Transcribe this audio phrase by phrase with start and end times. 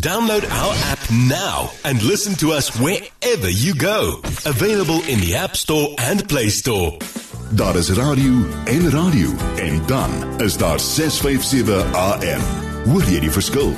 [0.00, 4.20] Download our app now and listen to us wherever you go.
[4.46, 6.96] Available in the App Store and Play Store.
[7.50, 8.32] Daar is radio
[8.64, 12.40] en radio en dan is daar 657 AM.
[12.84, 13.74] Hoor jy die verskil?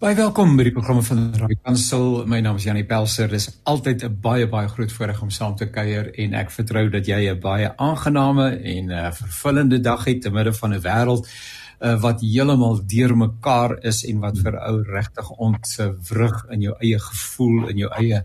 [0.00, 2.08] Baie welkom by die programme van Radio Kansel.
[2.24, 3.28] My naam is Janie Pelser.
[3.28, 7.06] Dis altyd 'n baie baie groot voorreg om saam te kuier en ek vertrou dat
[7.06, 11.28] jy 'n baie aangename en 'n uh, vervullende dag het te midde van 'n wêreld
[11.80, 17.70] uh, wat heeltemal deurmekaar is en wat vir ou regtig ontwrig in jou eie gevoel
[17.70, 18.22] en jou eie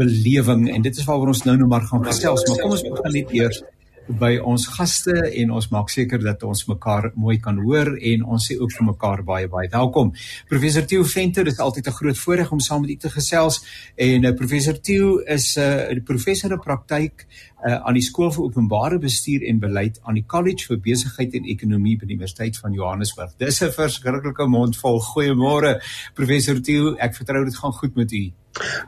[0.00, 0.68] belewing.
[0.74, 3.34] En dit is waaroor ons nou nou maar gaan gesels maar kom ons begin net
[3.36, 3.62] eers
[4.08, 8.46] by ons gaste en ons maak seker dat ons mekaar mooi kan hoor en ons
[8.48, 10.12] sê ook vir mekaar baie baie welkom.
[10.48, 13.64] Professor Theo Venter, dit is altyd 'n groot voorreg om saam met u te gesels
[13.96, 17.26] en uh, professor Theo is 'n uh, professor in praktyk
[17.66, 21.44] uh, aan die skool vir openbare bestuur en beleid aan die College vir Besigheid en
[21.44, 23.34] Ekonomie by die Universiteit van Johannesburg.
[23.38, 25.00] Dis 'n verskriklike mond vol.
[25.00, 25.82] Goeiemôre
[26.14, 28.32] professor Theo, ek vertrou dit gaan goed met u.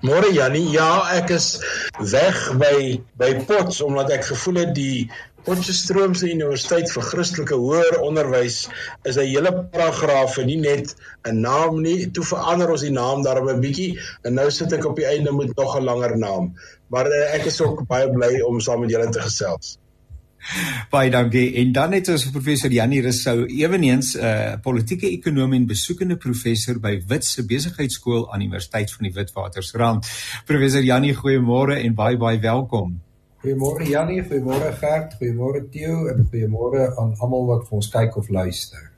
[0.03, 1.49] Môre Jannie, ja, ek is
[1.99, 2.77] weg by
[3.21, 5.09] by Pots omdat ek gevoel het die
[5.49, 8.57] Potchefstroomse Universiteit vir Christelike Hoër Onderwys
[9.09, 12.11] is 'n hele paragraaf en nie net 'n naam nie.
[12.11, 15.33] Toe verander ons die naam daarom 'n bietjie en nou sit ek op die einde
[15.33, 16.55] met nog 'n langer naam.
[16.89, 19.79] Maar uh, ek is ook baie bly om saam met julle te gesels.
[20.93, 21.55] Baie dankie.
[21.61, 26.81] En dan het ons professor Janie Rousseau, eweneens 'n uh, politieke ekonom en besoekende professor
[26.81, 30.07] by Wit se Besigheidsskool aan Universiteit van die Witwatersrand.
[30.45, 33.01] Professor Janie, goeiemôre en baie baie welkom.
[33.39, 38.29] Goeiemôre Janie, goeiemôre Gert, goeiemôre Theo en goeiemôre aan almal wat vir ons kyk of
[38.29, 38.91] luister.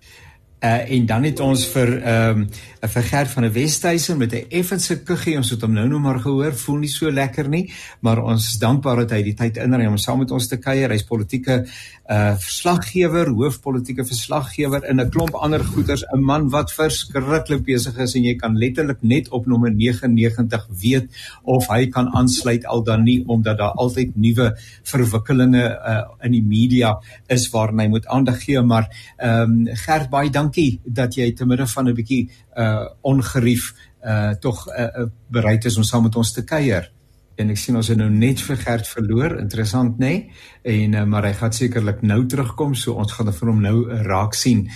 [0.60, 2.48] Uh, en dan het ons vir ehm um,
[2.80, 6.20] 'n vergerd van 'n Westhuizen met 'n effense kuggie ons het hom nou nog maar
[6.20, 6.54] gehoor.
[6.54, 7.72] Voel nie so lekker nie.
[8.00, 10.90] Maar ons is dankbaar dat hy die tyd inry om saam met ons te kuier.
[10.90, 11.66] Hy's politieke
[12.10, 18.14] uh verslaggewer hoofpolitieke verslaggewer in 'n klomp ander goeters 'n man wat verskriklik besig is
[18.14, 21.08] en jy kan letterlik net op nommer 99 weet
[21.44, 26.42] of hy kan aansluit al dan nie omdat daar altyd nuwe verwikkelinge uh in die
[26.42, 31.14] media is waarna hy moet aandag gee maar ehm um, Gert baie dank dankie dat
[31.14, 33.74] jy te midde van 'n bietjie uh ongerief
[34.04, 36.90] uh tog uh, uh, bereid is om saam met ons te kuier.
[37.40, 40.10] En ek sien ons het nou net vir Gert verloor, interessant nê?
[40.10, 40.46] Nee?
[40.70, 44.00] En uh, maar hy gaan sekerlik nou terugkom, so ons gaan vir hom nou uh,
[44.04, 44.66] raak sien.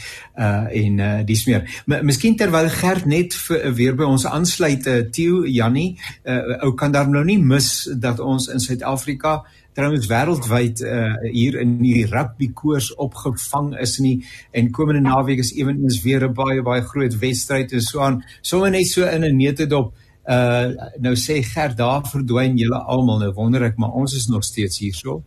[0.40, 1.66] Uh en uh dis meer.
[1.86, 6.94] Miskien terwyl Gert net vir, weer by ons aansluit, uh, Theo Jannie, uh ou kan
[6.94, 7.68] daar nou nie mis
[8.00, 9.42] dat ons in Suid-Afrika
[9.74, 14.14] trouens wêreldwyd uh, hier in die rugby koers opgevang is nie
[14.54, 18.70] en komende naweek is ewenigs weer 'n baie baie groot wedstryd en so aan sommer
[18.70, 19.92] net so in 'n neutedop
[20.24, 24.44] uh nou sê Gert daar verdwyn julle almal nou wonder ek maar ons is nog
[24.44, 25.22] steeds hier so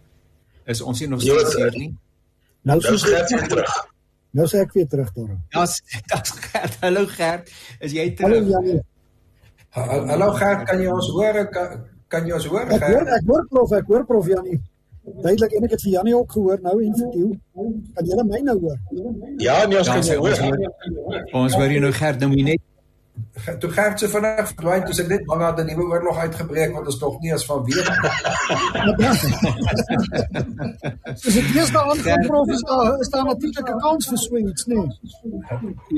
[0.65, 1.91] is ons hier nog steeds hier nie
[2.61, 3.75] nou sou Gert weer terug
[4.31, 5.67] nou sê ek weer terug daar ja
[6.13, 11.77] dit's Gert hallo Gert is jy terug hallo hallo Gert kan jy ons hoor kan,
[12.11, 12.67] Kan jy ons hoor?
[12.71, 14.57] Ek hoor ek hoor prof, ek hoor prof Janie.
[15.23, 17.29] Duidelik en ek het vir Janie ook gehoor nou en vir Tieu.
[17.97, 18.77] Kan jy my nou hoor?
[19.43, 20.63] Ja, nee, ons kan jou hoor.
[21.41, 22.63] Ons hoor jy nou Gert nou net
[23.59, 26.87] toe Gert se vinnig verdwyn toe ek net bang dat 'n nuwe oorlog uitgebreek want
[26.87, 27.87] ons nog nie eens van weet
[31.23, 34.37] Dis dit is daar aan prof is daar is daar natuurlik 'n kans vir so
[34.37, 34.87] iets nee?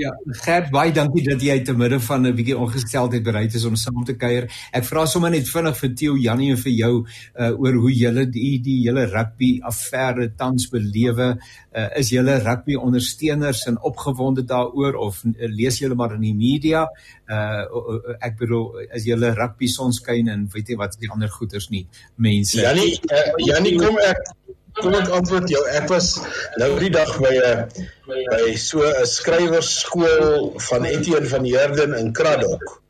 [0.03, 0.11] Ja
[0.45, 4.03] Gert baie dankie dat jy te midde van 'n bietjie ongesteldheid bereid is om saam
[4.03, 4.49] te kuier.
[4.71, 8.29] Ek vra sommer net vinnig vir Theo Janie en vir jou uh, oor hoe julle
[8.29, 11.39] die die hele rugby affære tans belewe.
[11.75, 16.35] Uh, is julle rugby ondersteuners en opgewonde daaroor of uh, lees julle maar in die
[16.35, 16.81] media?
[16.83, 21.69] uh ek bedoel as jy hulle rugby sonskyn en weet jy wat die ander goeters
[21.73, 21.85] nie
[22.17, 22.57] mense.
[22.61, 24.31] Janie uh, Janie kom ek
[24.79, 25.61] kom ek antwoord jou.
[25.75, 26.13] Ek was
[26.61, 27.67] nou die dag by 'n
[28.07, 32.81] by so 'n skrywerskool van Etienne van Heerden in Kraddock.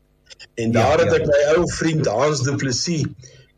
[0.54, 1.32] En daar ja, het ek ja.
[1.32, 3.06] my ou vriend Hans Du Plessis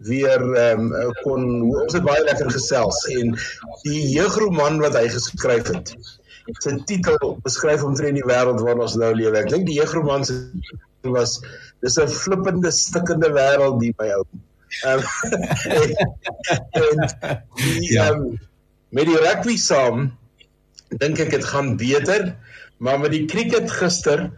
[0.02, 3.04] weer ehm um, kon ons het baie lekker gesels.
[3.14, 3.36] En
[3.84, 5.94] die jeugroman wat hy geskryf het
[6.60, 9.38] sy titel beskryf omtrent die wêreld waarin ons nou lewe.
[9.38, 10.38] Ek dink die jeugroman se
[11.10, 11.40] was
[11.82, 14.24] dis 'n flippende stikkende wêreld die by ou.
[14.84, 15.02] Ehm
[16.80, 16.98] en
[17.56, 18.10] die ja.
[18.10, 18.38] um,
[18.90, 20.12] met die rugby saam
[20.88, 22.34] dink ek dit gaan beter,
[22.78, 24.30] maar met die cricket gister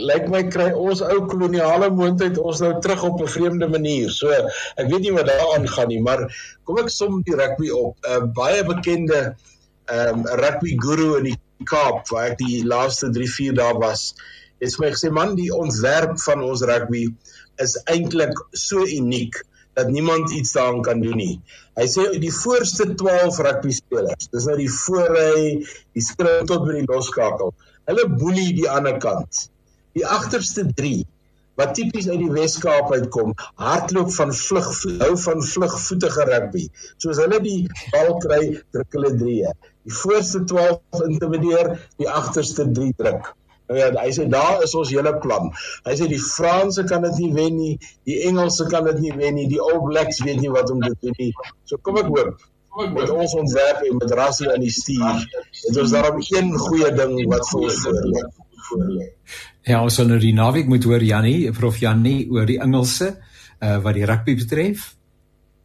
[0.00, 4.10] lyk my kry ons ou koloniale moondheid ons nou terug op 'n vreemde manier.
[4.10, 6.28] So ek weet nie wat daaraan gaan nie, maar
[6.64, 7.96] kom ek som die rugby op.
[8.00, 9.36] 'n uh, Baie bekende
[9.86, 11.38] ehm um, rugby guru in die
[11.68, 14.12] Kaap waar ek die laaste 3 4 dae was,
[14.62, 17.06] het my gesê man die ontwerp van ons rugby
[17.62, 19.40] is eintlik so uniek
[19.78, 21.40] dat niemand iets daaraan kan doen nie.
[21.78, 25.62] Hy sê die voorste 12 rugby spelers, dis nou die voorry,
[25.96, 27.54] die sprint tot by die loskakel.
[27.88, 29.46] Hulle boelie die ander kant.
[29.96, 31.02] Die agterste 3
[31.62, 34.70] wat tipies uit die Wes-Kaap uitkom, hardloop van vlug
[35.02, 36.64] hou van vlugvoetige rugby.
[37.02, 37.60] Soos hulle die
[37.94, 38.42] bal kry,
[38.74, 39.54] druk hulle 3.
[39.86, 43.32] Die voorste 12 intimideer, die agterste 3 druk.
[43.70, 45.50] Nou ja, hy sê daar is ons hele plan.
[45.86, 47.74] Hy sê die Franse kan dit nie wen nie,
[48.08, 50.92] die Engelse kan dit nie wen nie, die All Blacks weet nie wat om te
[51.00, 51.30] doen nie.
[51.70, 52.42] So kom ek hoop
[52.92, 55.24] met ons ontwerp en met Rassie aan die stuur.
[55.62, 57.80] Dit is daarom een goeie ding wat vir ons
[58.68, 59.08] voorlê.
[59.62, 63.12] Ja, ons sal nou die naweek moet hoor Jannie, Prof Jannie oor die Engelse
[63.62, 64.88] uh wat die rugby betref.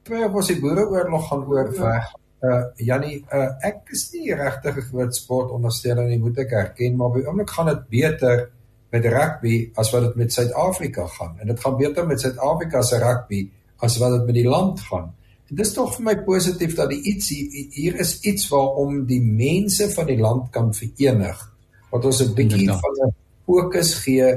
[0.06, 2.12] Twee ons die boereoorlog gaan oorweg.
[2.46, 6.96] Uh Jannie, uh ek is nie regtig 'n groot sport ondersteuner nie, moet ek erken,
[6.96, 8.50] maar by oomblik gaan dit beter
[8.92, 11.36] met rugby as wat dit met Suid-Afrika gaan.
[11.42, 13.50] En dit gaan beter met Suid-Afrika se rugby
[13.82, 15.14] as wat dit met die land gaan.
[15.50, 19.22] En dis tog vir my positief dat die iets hier, hier is iets waarom die
[19.22, 21.54] mense van die land kan verenig
[21.90, 23.16] wat ons 'n bietjie van 'n
[23.48, 24.28] fokus gee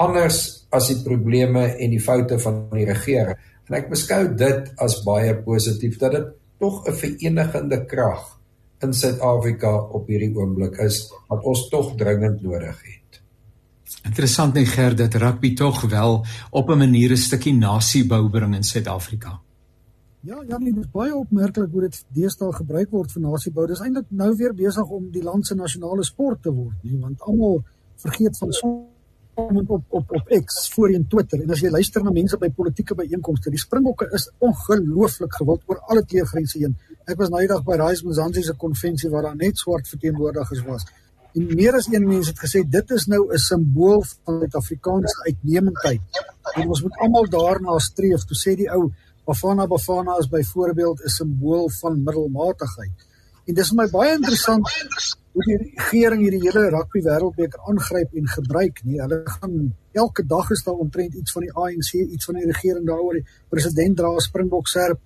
[0.00, 3.38] anders as die probleme en die foute van die regering.
[3.68, 8.34] En ek beskou dit as baie positief dat dit tog 'n verenigende krag
[8.82, 13.22] in Suid-Afrika op hierdie oomblik is wat ons tog dringend nodig het.
[14.04, 18.62] Interessant net ger dat rugby tog wel op 'n manier 'n stukkie nasiebou bring in
[18.62, 19.40] Suid-Afrika.
[20.20, 23.66] Ja, ja, dit is baie opmerklik hoe dit deesdae gebruik word vir nasiebou.
[23.66, 27.20] Dis eintlik nou weer besig om die land se nasionale sport te word, nie, want
[27.20, 27.64] almal
[27.96, 28.94] vergeet van sommer
[29.66, 33.50] op op op X voorheen Twitter en as jy luister na mense by politieke byeenkomste,
[33.50, 36.76] die Springbokke is ongelooflik gewild oor alle teëgrense heen.
[37.04, 40.86] Ek was nou eendag by Rise Mzansi se konvensie waar daar net swart verteenwoordigers was.
[41.34, 46.22] En meer as een mens het gesê dit is nou 'n simbool van Suid-Afrikaanse uitnemendheid.
[46.54, 48.92] En ons moet almal daarna streef, toe sê die ou
[49.24, 52.96] Bafana Bafana is byvoorbeeld 'n simbool van middelmatigheid.
[53.46, 54.68] En dis vir my baie interessant
[55.34, 59.00] hoe die regering hierdie hele rugby wêreldbeker aangryp en gebruik nie.
[59.02, 59.56] Hulle gaan
[59.92, 63.18] elke dag is daar omtrent iets van die ANC, iets van die regering daaroor.
[63.18, 65.00] Die president dra 'n springbok serp.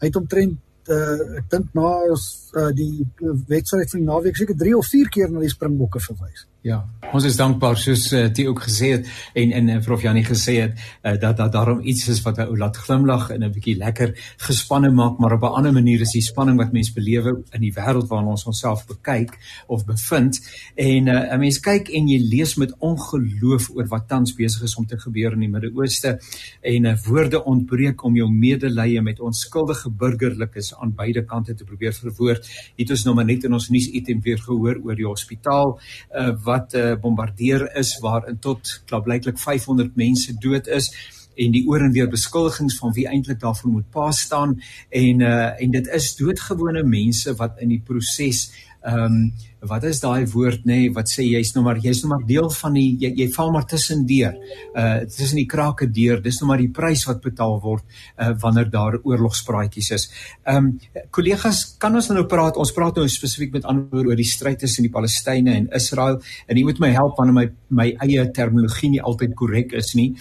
[0.00, 0.56] Hy het omtrent
[0.88, 3.04] uh, ek dink na uh, die
[3.48, 6.46] wedstryd van die naweek seker 3 of 4 keer na die springbokke verwys.
[6.64, 6.78] Ja,
[7.12, 10.54] ons is dankbaar soos uh, die ook gesê het en en uh, Prof Janie gesê
[10.62, 14.14] het uh, dat dat daarom iets is wat ou laat glimlag en 'n bietjie lekker
[14.46, 17.72] gespanne maak, maar op 'n ander manier is die spanning wat mense belewe in die
[17.72, 20.40] wêreld waarin ons onsself bekyk of bevind
[20.74, 24.76] en 'n uh, mens kyk en jy lees met ongeloof oor wat tans besig is
[24.76, 26.18] om te gebeur in die Midde-Ooste
[26.62, 31.92] en uh, woorde ontbreek om jou medelee met onskuldige burgerlikes aan beide kante te probeer
[31.92, 32.48] verwoord.
[32.76, 35.78] Het ons nou maar net in ons nuus item weer gehoor oor die hospitaal
[36.16, 40.90] uh, wat uh, bombardeer is waarin tot klaarblyklik 500 mense dood is
[41.34, 44.54] en die oor en weer beskuldigings van wie eintlik daarvoor moet pa staan
[44.90, 48.46] en uh, en dit is doodgewone mense wat in die proses
[48.84, 49.32] ehm um,
[49.68, 52.48] wat is daai woord nê nee, wat sê jy's nou maar jy's nou maar deel
[52.52, 54.36] van die jy, jy val maar tussendeur.
[54.74, 56.20] Uh tussen die krake deur.
[56.22, 57.84] Dis nou maar die prys wat betaal word
[58.20, 60.08] uh wanneer daar oorlogspraatjies is.
[60.44, 62.58] Ehm um, kollegas, kan ons nou praat?
[62.60, 66.58] Ons praat nou spesifiek met ander oor die stryd tussen die Palestynë en Israel en
[66.58, 70.12] jy moet my help wanneer my my eie terminologie nie altyd korrek is nie.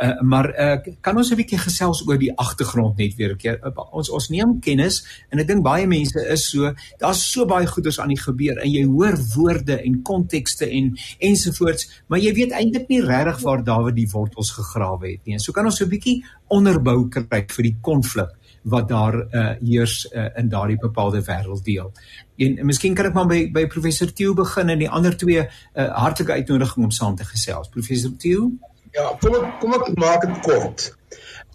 [0.00, 3.58] Uh maar uh kan ons 'n bietjie gesels oor die agtergrond net weer 'n keer.
[3.62, 7.66] Uh, ons ons neem kennis en ek dink baie mense is so daar's so baie
[7.66, 12.54] goeders aan die gebeur en jy hoor woorde en kontekste en ensovoorts, maar jy weet
[12.58, 15.38] eintlik nie regtig waar Dawid die wortels gegrawe het nie.
[15.38, 18.30] En so kan ons so 'n bietjie onderbou kry vir die konflik
[18.62, 21.90] wat daar uh, heers uh, in daardie bepaalde wêrelddeel.
[22.36, 25.42] En, en miskien kan ek maar by by professor Tieu begin en die ander twee
[25.42, 27.68] uh, hartlike uitnodiging om saam te gesels.
[27.68, 28.52] Professor Tieu?
[28.94, 30.92] Ja, kom ek kom ek maak dit kort.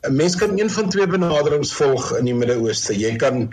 [0.07, 2.93] 'n Mens kan een van twee benaderings volg in die Midde-Ooste.
[2.99, 3.49] Jy kan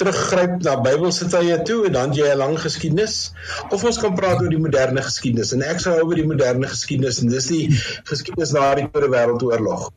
[0.00, 3.32] teruggryp na Bybelse tye toe en dan jy 'n lang geskiedenis
[3.70, 7.20] of ons kan praat oor die moderne geskiedenis en ek sou oor die moderne geskiedenis
[7.22, 7.64] en dis die
[8.10, 9.90] geskiedenis na die Tweede Wêreldoorlog.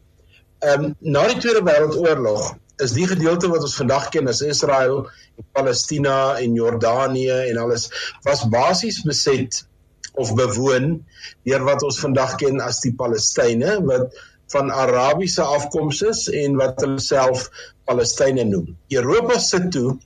[0.66, 5.06] Ehm um, na die Tweede Wêreldoorlog is die gedeelte wat ons vandag ken as Israel
[5.40, 7.90] en Palestina en Jordanië en alles
[8.28, 9.64] was basies beset
[10.16, 11.06] of bewoon
[11.48, 14.16] deur wat ons vandag ken as die Palestynë wat
[14.54, 17.48] van Arabiese afkoms is en wat hulle self
[17.86, 18.77] Palestynë noem.
[18.89, 19.98] Europa sit toe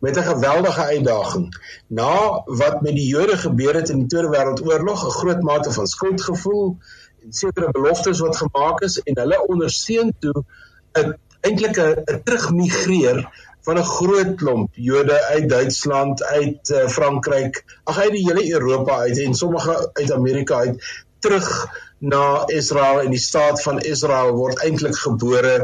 [0.00, 1.46] met 'n geweldige uitdaging.
[1.86, 5.86] Na wat met die Jode gebeur het in die Tweede Wêreldoorlog, 'n groot mate van
[5.86, 6.76] skuldgevoel
[7.22, 10.44] en sekere beloftes wat gemaak is en hulle ondersteun toe
[10.92, 13.28] 'n eintlik 'n terugmigreer
[13.66, 18.98] van 'n groot klomp Jode uit Duitsland, uit uh, Frankryk, ag uit die hele Europa
[18.98, 24.60] uit en sommige uit Amerika uit terug na Israel en die staat van Israel word
[24.64, 25.54] eintlik gebore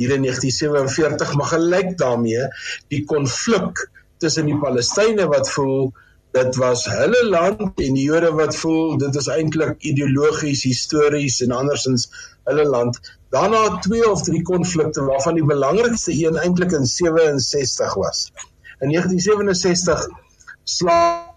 [0.00, 2.48] hier in 1947 maar gelyk daarmee
[2.88, 3.84] die konflik
[4.22, 5.92] tussen die Palestynë wat voel
[6.34, 11.54] dit was hulle land en die Jode wat voel dit is eintlik ideologies, histories en
[11.54, 12.08] andersins
[12.48, 12.98] hulle land.
[13.34, 18.26] Daarna twee of drie konflikte waarvan die belangrikste een eintlik in 67 was.
[18.80, 20.08] In 1967
[20.64, 21.30] slaag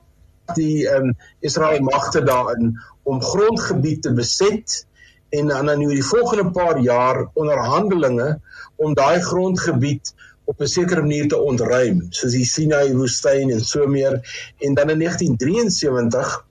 [0.55, 2.77] die um, Israel magte daarin
[3.07, 4.83] om grondgebied te beset
[5.29, 8.29] en dan in die volgende paar jaar onderhandelinge
[8.75, 10.13] om daai grondgebied
[10.47, 14.19] op 'n sekere manier te ontruim soos die Sinai woestyn en so meer.
[14.59, 16.45] En dan in 1973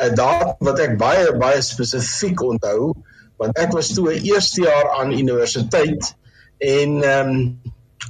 [0.00, 2.94] 'n datum wat ek baie baie spesifiek onthou
[3.40, 6.14] want ek was toe 'n eerste jaar aan universiteit
[6.58, 7.60] en ehm um,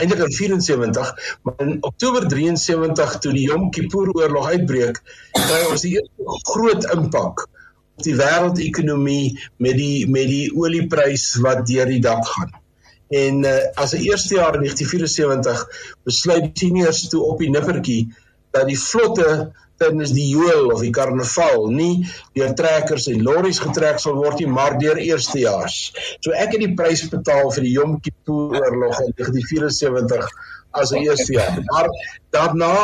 [0.00, 5.82] eintlik in 74 maar in Oktober 73 toe die Yom Kippur oorlog uitbreek kry ons
[5.86, 5.98] die
[6.52, 7.46] groot impak
[8.06, 12.60] die wêreldekonomie met die met die olieprys wat deur die dak gaan
[13.10, 15.68] En uh, as 'n eerste jaar in 1974
[16.02, 18.14] besluit seniors toe op die nippertjie
[18.50, 19.50] dat die vlotte
[19.82, 22.06] tydens die joel of die karnaval nie
[22.38, 25.78] deur trekkers en lorries getrek sal word nie, maar deur eerstejaars.
[26.20, 30.30] So ek het die prys betaal vir die Yom Kippur oorlog in 1974
[30.70, 31.58] as 'n eerstejaar.
[31.66, 31.90] Maar
[32.30, 32.76] daarna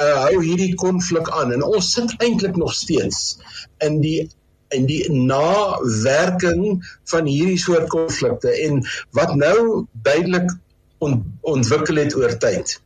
[0.00, 3.38] uh, hou hierdie konflik aan en ons sit eintlik nog steeds
[3.78, 4.30] in die
[4.76, 6.80] en die nawerking
[7.12, 8.82] van hierdie soort konflikte en
[9.16, 10.52] wat nou duidelik
[10.98, 12.76] ont, ontwikkel het oor tyd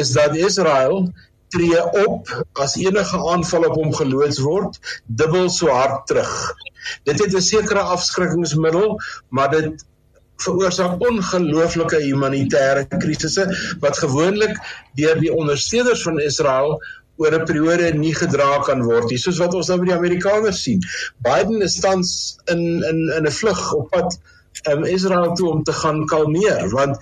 [0.00, 1.08] is dat Israel
[1.54, 2.30] tree op
[2.64, 6.32] as enige aanval op hom geloods word dubbel so hard terug.
[7.08, 9.84] Dit het 'n sekere afskrikkingsmiddel, maar dit
[10.42, 13.44] veroorsaak ongelooflike humanitêre krisisse
[13.80, 14.58] wat gewoonlik
[14.98, 16.80] deur die ondersteuners van Israel
[17.16, 20.62] oor 'n periode nie gedra kan word nie soos wat ons nou by die Amerikaners
[20.62, 20.80] sien.
[21.26, 24.16] Biden is tans in in in 'n vlug op pad
[24.70, 26.98] um, Israel toe om te gaan kalmeer want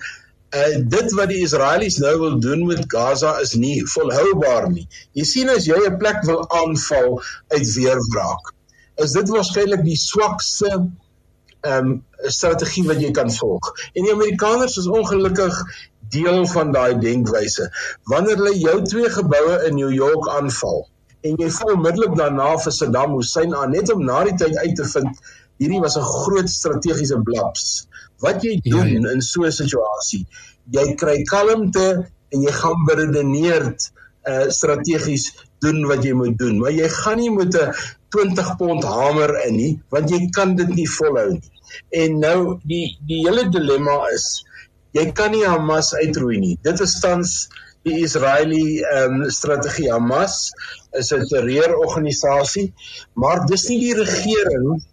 [0.53, 4.87] uh, dit wat die Israelies nou wil doen met Gaza is nie volhoubaar nie.
[5.17, 8.53] Jy sien as jy 'n plek wil aanval uit weerwraak,
[9.05, 10.69] is dit waarskynlik die swakste
[11.63, 11.91] ehm um,
[12.27, 13.73] strategie wat jy kan volg.
[13.93, 15.59] En die Amerikaners is ongelukkig
[16.13, 17.69] deel van daai denkwyse.
[18.11, 20.83] Wanneer hulle jou twee geboue in New York aanval
[21.23, 24.75] en jy val onmiddellik daarna vir Saddam Hussein aan net om na die tyd uit
[24.75, 25.23] te vind
[25.61, 27.87] hierdie was 'n groot strategiese blaps.
[28.19, 29.11] Wat jy doen ja, ja.
[29.15, 30.25] in so 'n situasie,
[30.71, 31.87] jy kry kalmte
[32.31, 33.91] en jy gaan beredeneerd
[34.31, 37.73] uh strategies doen wat jy moet doen, maar jy gaan nie met 'n
[38.09, 41.52] 20 pond hamer in nie, want jy kan dit nie volhou nie.
[41.89, 44.43] En nou die die hele dilemma is
[44.93, 46.55] jy kan nie Hamas uitroei nie.
[46.65, 47.35] Dit is tans
[47.87, 49.91] die Israeliese ehm um, strategie.
[49.91, 50.51] Hamas
[50.99, 52.73] is 'n terreurorganisasie,
[53.13, 54.83] maar dis nie die regering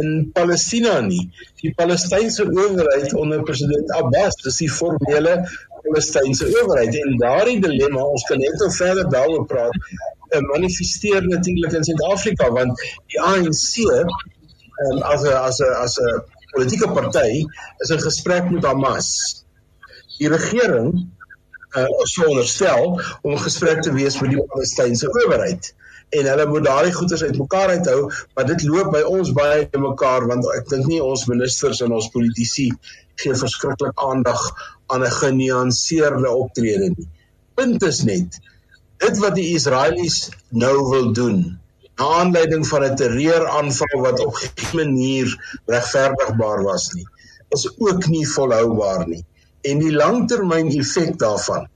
[0.00, 1.26] in Palestina nie.
[1.60, 5.34] Die Palestynse owerheid onder president Abbas, dis die formele
[5.82, 9.76] Palestynse owerheid en daardie dilemma, ons kan net nog verder daaroor praat,
[10.30, 12.80] uh, manifesteer natuurlik in Suid-Afrika want
[13.12, 14.14] die ANC ehm
[14.80, 16.22] um, as 'n as 'n as 'n
[16.54, 17.46] politieke party
[17.78, 19.44] is in gesprek met Hamas.
[20.18, 21.10] Die regering
[21.76, 25.74] uh sou onderstel om gesprek te wees met die Palestynse owerheid
[26.12, 30.26] en hulle moet daardie goeders uitmekaar uithou, maar dit loop by ons baie te mekaar
[30.28, 32.68] want ek dink nie ons ministers en ons politici
[33.22, 34.42] gee verskriklik aandag
[34.92, 37.08] aan 'n genuanceerde optrede nie.
[37.54, 38.40] Punt is net
[38.98, 41.61] dit wat die Israelies nou wil doen
[41.96, 47.06] na aanleiding van 'n terreuraanval wat op geen manier regverdigbaar was nie
[47.52, 49.24] is ook nie volhoubaar nie.
[49.62, 51.68] En die langtermyn effek daarvan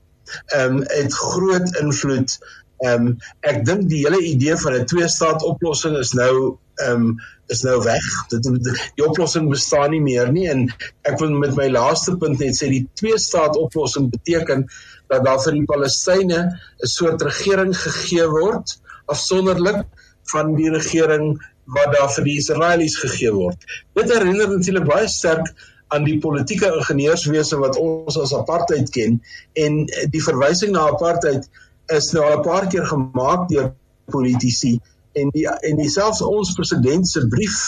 [0.46, 2.38] ehm um, het groot invloed.
[2.82, 6.92] Ehm um, ek dink die hele idee van 'n twee staat oplossing is nou ehm
[6.92, 8.06] um, is nou weg.
[8.32, 8.48] Dit
[8.96, 10.48] die oplossing bestaan nie meer nie.
[10.50, 10.66] En
[11.02, 14.66] ek wil met my laaste punt net sê die twee staat oplossing beteken
[15.06, 19.84] dat daar vir die Palestynë 'n soort regering gegee word afsonderlik
[20.32, 21.36] van die regering
[21.76, 23.58] wat daar vir die Israelies gegee word.
[23.98, 25.50] Dit herinner natuurlik baie sterk
[25.94, 29.20] aan die politieke ingenieurswese wat ons as apartheid ken
[29.54, 31.46] en die verwysing na apartheid
[31.94, 33.72] is nou al 'n paar keer gemaak deur
[34.10, 34.76] politici
[35.16, 37.58] en die en dieselfs ons president se brief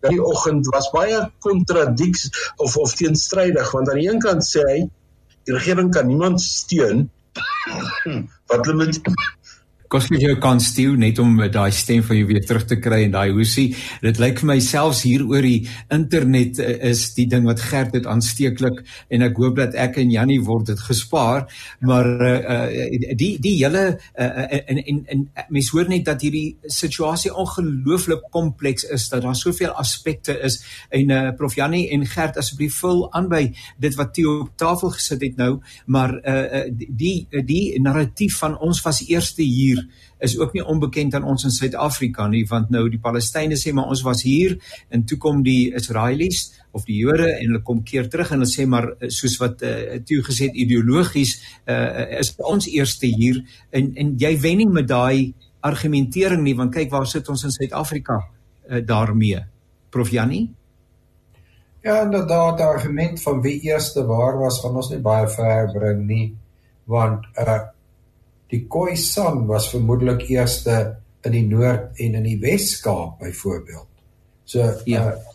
[0.00, 4.64] dat die oggend was baie kontradiks of of teenstrydig want aan die een kant sê
[4.72, 4.80] hy
[5.46, 7.06] die regering kan niemand steun
[8.50, 9.00] wat hulle met
[9.88, 13.14] koslik jou kan stuur net om daai stem van jou weer terug te kry en
[13.14, 13.70] daai hoesie.
[14.04, 17.94] Dit lyk vir my selfs hier oor die internet uh, is die ding wat gerd
[17.96, 18.82] dit aansteeklik
[19.14, 21.46] en ek hoop dat ek en Jannie word dit gespaar,
[21.80, 26.58] maar uh, uh, die die hele uh, en en en mens hoor net dat hierdie
[26.68, 30.60] situasie ongelooflik kompleks is dat daar soveel aspekte is
[30.94, 33.42] en uh, prof Jannie en Gert asseblief vul aan by
[33.80, 38.82] dit wat Theo op tafel gesit het nou, maar uh, die die narratief van ons
[38.84, 42.88] was eerste hier hier is ook nie onbekend aan ons in Suid-Afrika nie want nou
[42.90, 44.56] die Palestynë sê maar ons was hier
[44.90, 48.50] en toe kom die Israelies of die Jode en hulle kom keer terug en hulle
[48.50, 53.40] sê maar eh, soos wat uh, toe gesê ideologies uh, is ons eerste hier.
[53.70, 57.54] En en jy wen nie met daai argumentering nie want kyk waar sit ons in
[57.54, 59.42] Suid-Afrika uh, daarmee?
[59.90, 60.48] Prof Jannie?
[61.86, 66.02] Ja, inderdaad, die argument van wie eerste waar was, gaan ons nie baie ver bring
[66.08, 66.24] nie,
[66.90, 67.60] want uh
[68.50, 73.88] die Khoisan was vermoedelik eerste in die Noord en in die Wes-Kaap byvoorbeeld.
[74.44, 75.10] So ja.
[75.12, 75.34] Uh,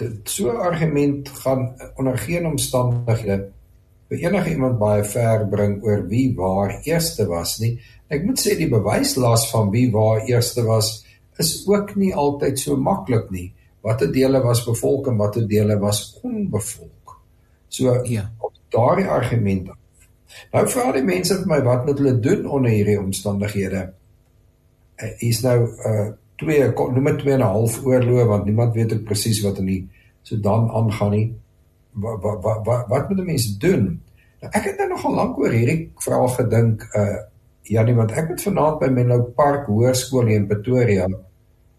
[0.00, 1.66] dit so argument gaan
[2.00, 3.52] onder geen omstandighede
[4.08, 7.74] vir enige iemand baie ver bring oor wie waar eerste was nie.
[8.12, 11.02] Ek moet sê die bewyslas van wie waar eerste was
[11.40, 13.52] is ook nie altyd so maklik nie
[13.82, 17.16] watter dele was bevolk en watter dele was onbevolk.
[17.68, 19.72] So ja, op daardie argument.
[20.52, 23.82] Nou vra die mense vir my wat moet hulle doen onder hierdie omstandighede?
[24.98, 26.10] Uh, is nou uh
[26.42, 29.66] twee noem dit 2 en 'n half oorloë want niemand weet ek presies wat in
[29.66, 29.82] die
[30.22, 31.26] so dan aangaan nie.
[31.92, 34.00] Wat wat wat wat moet 'n mens doen?
[34.40, 37.18] Nou ek het nou nogal lank oor hierdie vraag gedink uh
[37.62, 41.06] ja nee want ek het vanaand by Menlo Park Hoërskool in Pretoria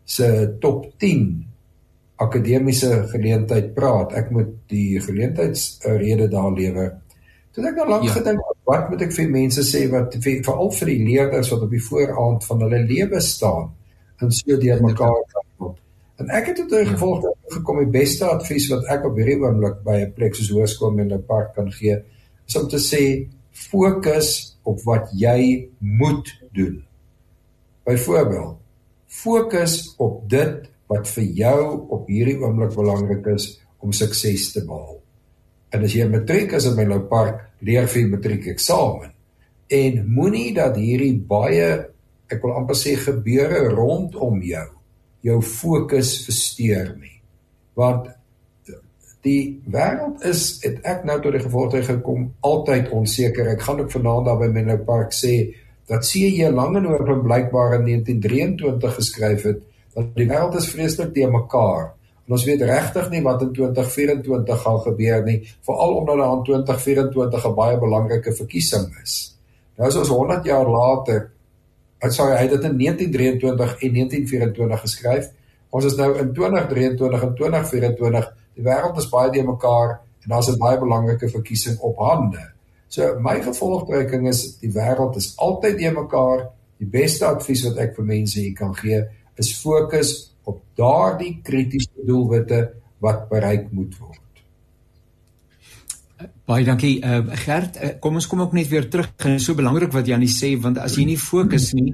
[0.06, 1.46] se top 10
[2.16, 4.14] akademiese geleentheid praat.
[4.14, 6.92] Ek moet die geleentheidsrede daar lewer.
[7.54, 8.16] Toe ek nou lank ja.
[8.16, 11.84] gedink, wat moet ek vir mense sê wat veral vir die leerders wat op die
[11.86, 13.70] vooraand van hulle lewe staan
[14.22, 15.20] en so deur mekaar
[15.58, 15.76] kom.
[16.22, 19.84] En ek het tot 'n gevolg gekom die beste advies wat ek op hierdie oomblik
[19.84, 22.02] by 'n plek soos hoërskool en 'n park kan gee,
[22.48, 26.84] is om te sê fokus op wat jy moet doen.
[27.86, 28.58] Byvoorbeeld,
[29.06, 35.03] fokus op dit wat vir jou op hierdie oomblik belangrik is om sukses te behaal.
[35.74, 39.12] En as jy 'n matriek is in my nou park, leer vir matriek eksamen.
[39.68, 41.90] En moenie dat hierdie baie
[42.30, 44.68] ek wil amper sê gebeure rondom jou
[45.24, 47.22] jou fokus versteur nie.
[47.80, 48.10] Want
[49.24, 53.54] die wêreld is het ek nou tot die gevolgte gekom altyd onseker.
[53.54, 55.54] Ek gaan ook vanaand daar by Menlo Park sê
[55.88, 56.52] dat C.J.
[56.52, 61.94] Langehoven blykbaar in 1923 geskryf het want die wêreld is vreeslik te mekaar.
[62.28, 66.44] En ons weet regtig nie wat in 2024 gaan gebeur nie, veral omdat daar in
[66.44, 69.38] 2024 'n baie belangrike verkiesing is.
[69.78, 71.32] Nou as ons 100 jaar later,
[72.00, 75.30] ek sou hy het dit in 1923 en 1924 geskryf.
[75.70, 78.34] Ons is nou in 2023 en 2024.
[78.56, 82.52] Die wêreld is baie te mekaar en daar's 'n baie belangrike verkiesing op hande.
[82.88, 86.50] So my gevolgtrekking is die wêreld is altyd te mekaar.
[86.78, 89.06] Die beste advies wat ek vir mense hier kan gee
[89.36, 92.62] is fokus op daardie kritiese doelwitte
[93.04, 94.23] wat bereik moet word.
[96.44, 97.78] Baie dankie uh, Gert.
[97.80, 99.14] Uh, kom ons kom ook net weer terug.
[99.16, 101.94] Dit is so belangrik wat Janie sê want as jy nie fokus nie,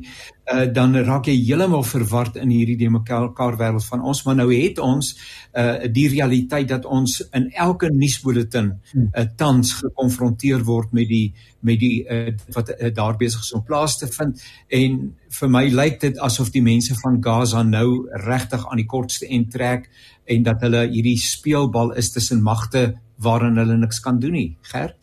[0.49, 4.23] uh, dan raak jy heeltemal verward in hierdie demekaar wêreld van ons.
[4.25, 5.11] Maar nou het ons
[5.53, 11.27] uh, die realiteit dat ons in elke nuusbulletin uh, tans gekonfronteer word met die
[11.61, 14.41] met die uh, wat uh, daar besig is om plaas te vind
[14.73, 14.95] en
[15.35, 19.51] vir my lyk dit asof die mense van Gaza nou regtig aan die kortste end
[19.53, 19.85] trek
[20.25, 24.57] en dat hulle hierdie speelbal is tussen magte waarin hulle niks kan doen nie.
[24.71, 24.97] Gert?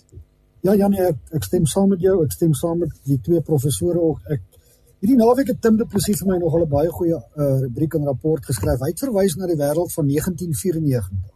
[0.66, 2.16] Ja, Janie, ek, ek stem saam met jou.
[2.24, 4.22] Ek stem saam met die twee professore ook.
[4.32, 4.42] Ek
[5.04, 8.08] hierdie naweek het Tim Du Plessis vir my nog 'n baie goeie uh, rubriek en
[8.08, 8.80] rapport geskryf.
[8.80, 11.34] Hy het verwys na die wêreld van 1994.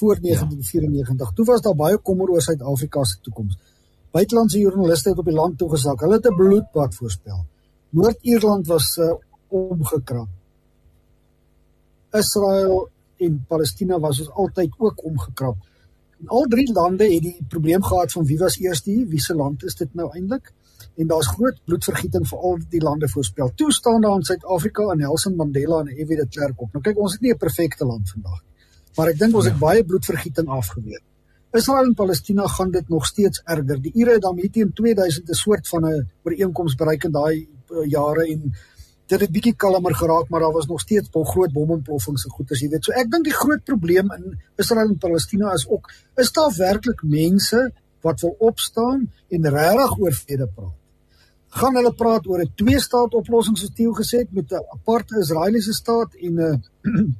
[0.00, 1.28] Voor 1994.
[1.28, 1.34] Ja.
[1.36, 3.56] Toe was daar baie kommer oor Suid-Afrika se toekoms.
[4.12, 6.00] Buitelandse joernaliste het op die land toegesak.
[6.00, 7.46] Hulle het 'n bloedbad voorspel.
[7.90, 9.14] Noord-Ierland was uh,
[9.48, 10.28] omgekrap.
[12.12, 15.56] Israel en Palestina was soos altyd ook omgekrap.
[16.26, 19.64] Al drie lande het die probleem gehad van wie was eers die, wie se land
[19.64, 20.52] is dit nou eintlik?
[20.96, 23.52] En daar's groot bloedvergieting vir al die lande voorspel.
[23.54, 26.16] Toe staan daar in Suid-Afrika en Nelson Mandela en F.W.
[26.16, 26.72] de Klerk op.
[26.72, 28.52] Nou kyk, ons het nie 'n perfekte land vandag nie.
[28.96, 29.60] Maar ek dink ons het ja.
[29.60, 31.00] baie bloedvergieting afgeweer.
[31.52, 33.80] Israel en Palestina gaan dit nog steeds erger.
[33.82, 37.90] Die Ire het hier teen 2000 'n soort van 'n ooreenkoms bereik in daai uh,
[37.90, 38.54] jare en
[39.12, 42.60] dit het bietjie kalmer geraak, maar daar was nog steeds bom groot bomontploffings en goeters,
[42.64, 42.86] jy weet.
[42.86, 47.02] So ek dink die groot probleem in Israel en Palestina is ook is daar werklik
[47.04, 47.66] mense
[48.06, 50.78] wat wil opstaan en regtig oor vrede praat.
[51.52, 55.72] Gaan hulle praat oor 'n twee-staat oplossing soos Theo gesê het met 'n aparte Israeliese
[55.72, 56.62] staat en 'n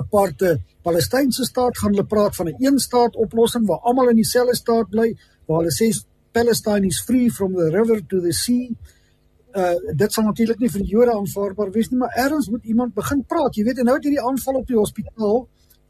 [0.00, 4.88] aparte Palestynse staat, gaan hulle praat van 'n een-staat oplossing waar almal in dieselfde staat
[4.88, 5.92] bly, waar hulle sê
[6.32, 8.74] Palestine is free from the river to the sea
[9.56, 13.24] uh dit sal natuurlik nie vir Jode aanvaarbaar wees nie, maar ergens moet iemand begin
[13.28, 13.56] praat.
[13.56, 15.42] Jy weet, en nou het hierdie aanval op die hospitaal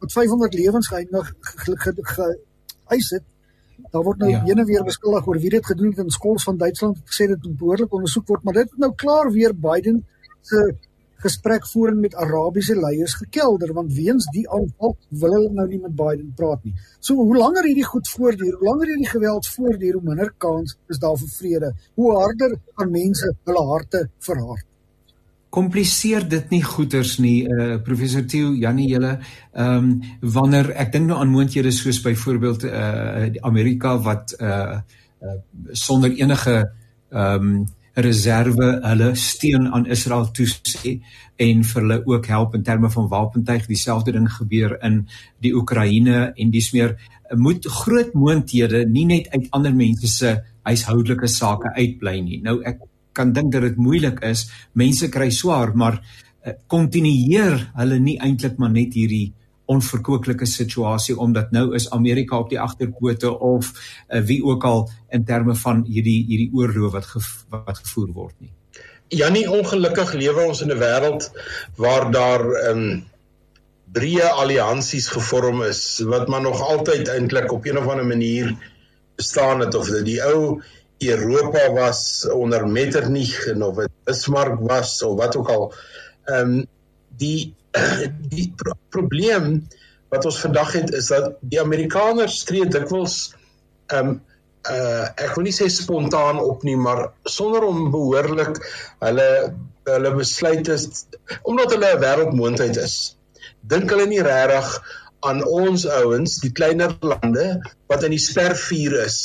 [0.03, 1.35] wat 500 lewens geëindig
[2.17, 3.27] geëis het.
[3.91, 4.43] Daar word nou ja.
[4.47, 7.45] ene weer beskuldig oor wie dit gedoen het in skols van Duitsland het gesê dit
[7.47, 10.03] moet behoorlik ondersoek word, maar dit het nou klaar weer Biden
[10.41, 10.75] se
[11.23, 15.95] gesprek voering met Arabiese leiers gekelder want weens die aanval wil hulle nou nie met
[15.97, 16.75] Biden praat nie.
[17.01, 21.01] So hoe langer hierdie goed voortduur, hoe langer hierdie geweld voortduur, hoe minder kans is
[21.03, 21.73] daar vir vrede.
[21.95, 24.67] Hoe harder gaan mense hulle harte verhard
[25.53, 29.91] kompliseer dit nie goeters nie uh professor Theo Janie julle ehm um,
[30.37, 34.81] wanneer ek dink nou aan moontlikhede soos byvoorbeeld uh Amerika wat uh,
[35.21, 35.37] uh
[35.73, 36.57] sonder enige
[37.13, 37.63] ehm um,
[37.95, 40.99] reserve hulle steun aan Israel toesê
[41.37, 45.03] en vir hulle ook help in terme van wapentuig dieselfde ding gebeur in
[45.45, 46.97] die Oekraïne en dis meer
[47.37, 52.81] moet groot moonthede nie net uit ander mense se huishoudelike sake uitbly nie nou ek
[53.17, 54.47] kan dink dat dit moeilik is.
[54.79, 56.01] Mense kry swaar, maar
[56.43, 59.33] eh, kontinueer uh, hulle nie eintlik maar net hierdie
[59.73, 65.25] onverkooklike situasie omdat nou is Amerika op die agterpote of uh, wie ook al in
[65.29, 68.53] terme van hierdie hierdie oorlog wat ge, wat gevoer word nie.
[69.13, 71.31] Janie ongelukkig lewe ons in 'n wêreld
[71.77, 73.01] waar daar ehm um,
[73.93, 78.55] breë alliansies gevorm is wat maar nog altyd eintlik op een of ander manier
[79.21, 80.63] bestaan het of dit die ou
[81.03, 85.75] Europa was onder Metternich en of dit Bismarck was of wat ook al.
[86.25, 86.67] Ehm um,
[87.19, 87.55] die
[88.35, 89.63] die pro probleem
[90.13, 93.33] wat ons vandag het is dat die Amerikaners tree dikwels
[93.93, 94.21] ehm um,
[94.71, 98.61] uh ek wil nie sê spontaan op nie, maar sonder om behoorlik
[99.03, 99.31] hulle
[99.89, 100.85] hulle besluit is
[101.43, 103.17] omdat hulle 'n wêreldmoondheid is.
[103.67, 104.69] Dink hulle nie regtig
[105.27, 107.47] aan ons ouens, die kleiner lande
[107.91, 109.19] wat in die spervuur is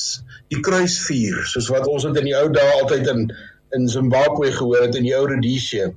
[0.54, 3.28] die kruisvuur soos wat ons dit in die ou dae altyd in
[3.76, 5.90] in Zimbabwe gehoor het in die ou Rhodesia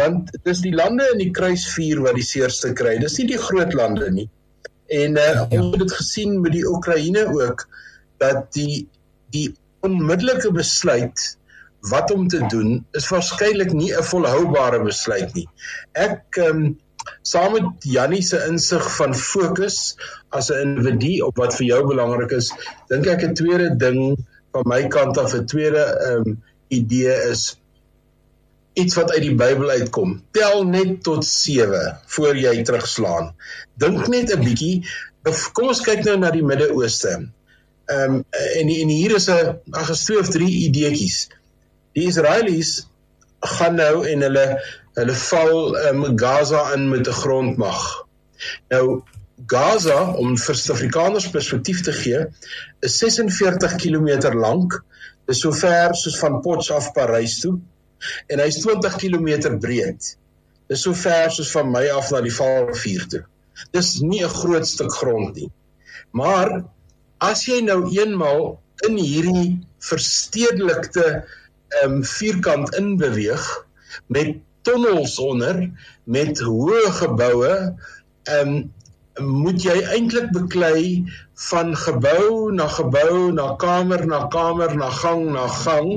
[0.00, 2.96] want dit is die lande in die kruisvuur wat die seerste kry.
[3.02, 4.28] Dis nie die groot lande nie.
[4.90, 5.46] En uh, ja.
[5.58, 7.66] ons het dit gesien met die Oekraïne ook
[8.22, 8.86] dat die
[9.34, 9.48] die
[9.86, 11.22] onmiddellike besluit
[11.90, 15.46] wat om te doen is waarskynlik nie 'n volhoubare besluit nie.
[15.92, 16.78] Ek um,
[17.22, 19.96] saam met Jannie se insig van fokus
[20.28, 22.52] as 'n individu op wat vir jou belangrik is,
[22.88, 24.18] dink ek 'n tweede ding
[24.52, 27.59] van my kant af 'n tweede um, idee is
[28.80, 30.16] iets wat uit die Bybel uitkom.
[30.36, 33.32] Tel net tot 7 voor jy terugslaan.
[33.80, 34.86] Dink net 'n bietjie.
[35.52, 37.12] Kom ons kyk nou na die Midde-Ooste.
[37.86, 38.24] Ehm um,
[38.60, 41.28] en en hier is 'n ag gestreef of drie ideetjies.
[41.92, 42.86] Die Israelies
[43.40, 44.46] gaan nou en hulle
[44.98, 48.06] hulle val um, Gaza in met 'n grondmag.
[48.68, 49.02] Nou
[49.46, 52.26] Gaza om vir Suid-Afrikaners perspektief te gee,
[52.80, 54.84] is 46 km lank.
[55.26, 57.60] Dit is so ver soos van Potchefstroom af Parys toe
[58.28, 60.00] en hy's 20 km breed.
[60.70, 63.24] Dit is so ver soos van my af na die Vaalrivier toe.
[63.74, 65.50] Dis nie 'n groot stuk grond nie.
[66.12, 66.64] Maar
[67.20, 71.06] as jy nou eenmal in hierdie verstedelikte
[71.80, 73.44] ehm um, vierkant inbeweeg
[74.06, 75.70] met tonnels onder
[76.04, 78.72] met hoë geboue ehm um,
[79.20, 81.04] moet jy eintlik beklei
[81.48, 85.90] van gebou na gebou na kamer na kamer na gang na gang.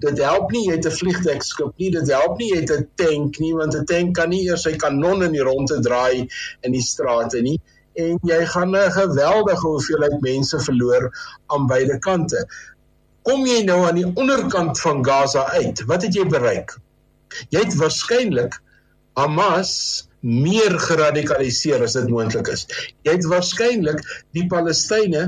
[0.00, 3.40] Dit help nie jy het 'n vliegdekskip nie dit help nie jy het 'n tank
[3.40, 6.28] nie want 'n tank kan nie eers sy kanon in die ronde draai
[6.62, 7.60] in die strate nie.
[7.94, 11.10] En jy gaan 'n geweldige hoeveelheid mense verloor
[11.46, 12.46] aan beide kante.
[13.22, 15.84] Kom jy nou aan die onderkant van Gaza uit?
[15.86, 16.78] Wat het jy bereik?
[17.48, 18.60] Jy het waarskynlik
[19.14, 22.64] Hamas meer geradikaliseer as dit moontlik is.
[23.04, 24.00] Jy het waarskynlik
[24.36, 25.24] die Palestynë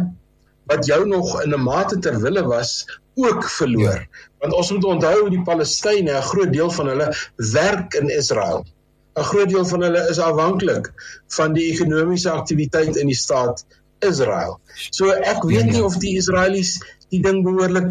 [0.70, 4.00] wat jou nog in 'n mate ter wille was ook verloor.
[4.00, 4.28] Ja.
[4.40, 7.08] Want ons moet onthou die Palestynë, 'n groot deel van hulle
[7.52, 8.64] werk in Israel.
[9.16, 10.92] 'n Groot deel van hulle is afhanklik
[11.28, 13.64] van die ekonomiese aktiwiteit in die staat
[13.98, 14.60] Israel.
[14.90, 15.72] So ek weet ja, ja.
[15.72, 17.86] nie of die Israelies die ding behoorlik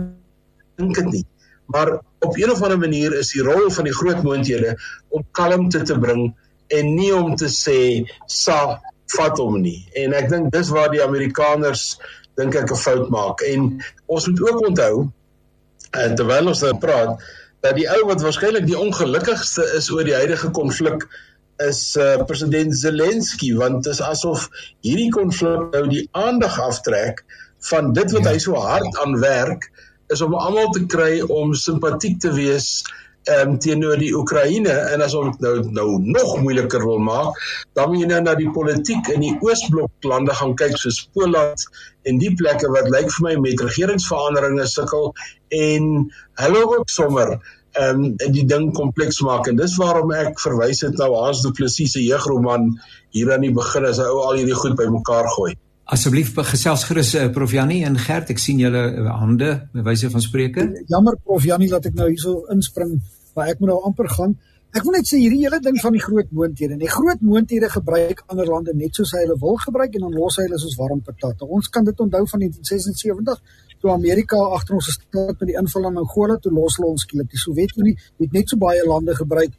[0.75, 1.25] dink dit nie
[1.65, 4.75] maar op een of ander manier is die rol van die groot moondhede
[5.09, 6.27] om kalmte te bring
[6.67, 7.79] en nie om te sê
[8.27, 8.81] sa
[9.17, 11.95] vat hom nie en ek dink dis waar die Amerikaners
[12.39, 13.69] dink ek 'n fout maak en
[14.07, 14.95] ons moet ook onthou
[15.93, 17.21] eh, terwyl ons nou praat
[17.61, 21.07] dat die ou wat waarskynlik die ongelukkigste is oor die huidige konflik
[21.63, 24.49] is uh, president Zelensky want dit is asof
[24.83, 27.23] hierdie konflik nou die aandag aftrek
[27.69, 28.33] van dit wat ja.
[28.33, 29.69] hy so hard aan werk
[30.13, 32.83] is om almal te kry om simpatiek te wees
[33.25, 37.39] ehm um, teenoor die Oekraïne en as ons nou nou nog moeiliker wil maak,
[37.73, 41.65] dan moet jy nou na die politiek in die Oosblok lande gaan kyk soos Poland
[42.05, 45.13] en die plekke wat lyk vir my met regeringsveranderinge sukkel
[45.49, 45.91] en
[46.43, 47.37] hulle ook sommer
[47.75, 51.51] ehm um, die ding kompleks maak en dis waarom ek verwys het nou Hans Du
[51.51, 52.75] Plessis se jeugroman
[53.15, 55.55] hier aan die begin as hy ou al hierdie goed bymekaar gooi.
[55.85, 60.09] Asseblief gesels gerus uh, Prof Janie en Gert, ek sien julle uh, hande by wyse
[60.09, 60.65] van spreke.
[60.89, 62.95] Jammer Prof Janie dat ek nou hierso inspring,
[63.35, 64.37] maar ek moet nou amper gaan.
[64.75, 66.75] Ek wil net sê hierdie hele ding van die groot moonthede.
[66.79, 70.59] Die groot moonthede gebruik ander lande net soos hulle wil gebruik en dan los hulle
[70.59, 71.47] soos warm patate.
[71.47, 76.01] Ons kan dit onthou van 1976 toe Amerika agter ons gestaan met die inval in
[76.03, 77.29] Angola toe los hulle ons skielik.
[77.31, 79.55] Die Sowjetunie het net so baie lande gebruik.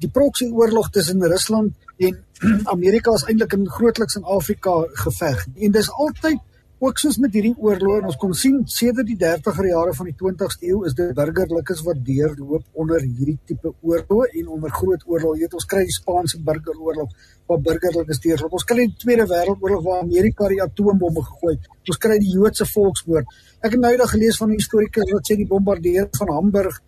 [0.00, 2.22] Die proxy oorlog tussen Rusland en
[2.74, 5.48] Amerika is eintlik in grootliks in Afrika geveg.
[5.56, 6.38] En dis altyd
[6.80, 10.14] ook soos met hierdie oorloë en ons kon sien sedert die 30er jare van die
[10.22, 15.36] 20ste eeu is dit burgerlikes wat deurloop onder hierdie tipe oorloë en onder groot oorloë.
[15.36, 17.12] Jy weet ons kry die Spaanse burgeroorlog
[17.50, 18.56] waar burgerlikes deurloop.
[18.56, 21.68] Ons kry die Tweede Wêreldoorlog waar Amerika die atoombomme gegooi het.
[21.84, 23.40] Ons kry die Joodse volksmoord.
[23.60, 26.80] Ek het nou eendag gelees van 'n historikus wat sê die bombardering van Hamburg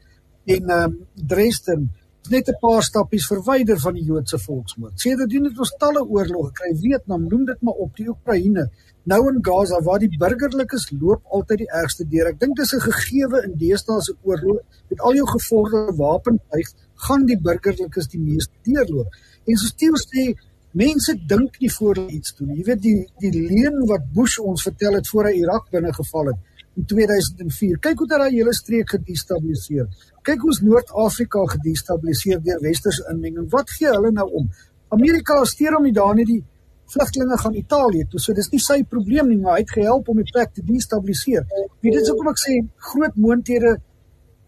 [0.46, 1.90] en um, Dresden
[2.30, 5.00] net 'n paar stappies verwyder van die Joodse volksmoord.
[5.00, 6.76] Sedertdien het ons talle oorloë gekry.
[6.76, 8.70] Vietnam, noem dit maar op, die Oekraïne,
[9.04, 12.30] nou in Gaza waar die burgerlikes loop altyd die ergste deur.
[12.30, 14.60] Ek dink dis 'n gegewe in deesdae se oorlog
[14.90, 19.08] met al jou gevorderde wapentuig, gaan die burgerlikes die meeste deurloop.
[19.46, 20.34] En so Steele sê
[20.72, 22.54] mense dink nie voor iets doen.
[22.56, 26.26] Jy weet die die leuen wat Bush ons vertel het voor hy Irak binne geval
[26.26, 26.36] het
[26.76, 27.78] in 2004.
[27.78, 29.88] Kyk hoe dat daai hele streek gedestabiliseer.
[30.22, 33.50] Kyk hoe's Noord-Afrika gedestabiliseer deur westerse inmenging.
[33.50, 34.48] Wat gee hulle nou om?
[34.88, 36.42] Amerika steur om nie daar net die
[36.92, 38.20] vlugtelinge gaan Italië toe.
[38.20, 41.46] So dis nie sy probleem nie, maar hy het gehelp om die plek te destabiliseer.
[41.80, 42.58] Wie dit is hoekom ek sê
[42.92, 43.76] groot moonthede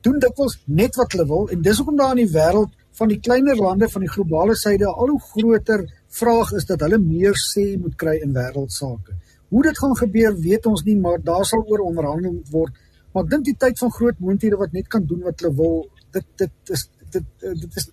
[0.05, 3.21] doen dikwels net wat hulle wil en dis hoekom daar in die wêreld van die
[3.27, 5.85] kleiner lande van die globale suide al hoe groter
[6.19, 9.17] vraag is dat hulle meer sê moet kry in wêreldsake.
[9.55, 12.77] Hoe dit gaan gebeur, weet ons nie, maar daar sal oor onderhandel word.
[13.13, 15.81] Maar ek dink die tyd van groot moonthede wat net kan doen wat hulle wil,
[16.15, 17.91] dit dit is dit dit is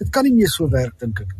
[0.00, 1.34] dit kan nie meer so werk dink ek.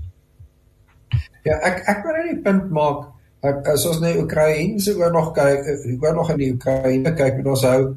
[1.44, 3.10] Ja, ek ek wil net 'n punt maak.
[3.42, 7.46] Ek as ons net Oekraïne se oorlog kyk, ek oorlog in die Oekraïne kyk, moet
[7.46, 7.94] ons hou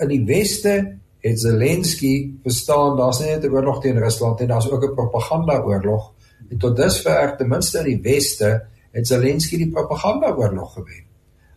[0.00, 4.84] in die weste het Zelensky verstaan daar's net 'n oorlog teen Rusland en daar's ook
[4.84, 6.12] 'n propaganda oorlog.
[6.50, 11.04] En tot dusver ten minste in die weste het Zelensky die propaganda oorlog gewen.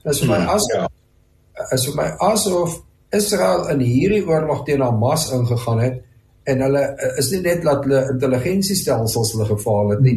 [0.03, 0.87] Dis vir my hmm, as ja.
[1.71, 6.01] is vir my asof Israel in hierdie oorlog teen Hamas ingegaan het
[6.43, 10.15] en hulle is nie net dat hulle intelligensiestelsels hulle gefaal het nie,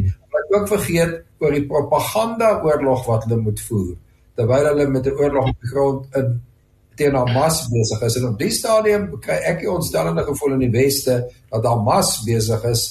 [0.51, 3.95] maar ook vergeet oor die propaganda oorlog wat hulle moet voer
[4.35, 6.41] terwyl hulle met 'n oorlog op die grond in
[6.95, 8.17] teen Hamas besig is.
[8.17, 12.65] En op die stadium kry ek die ontstellende gevoel in die weste dat Hamas besig
[12.71, 12.91] is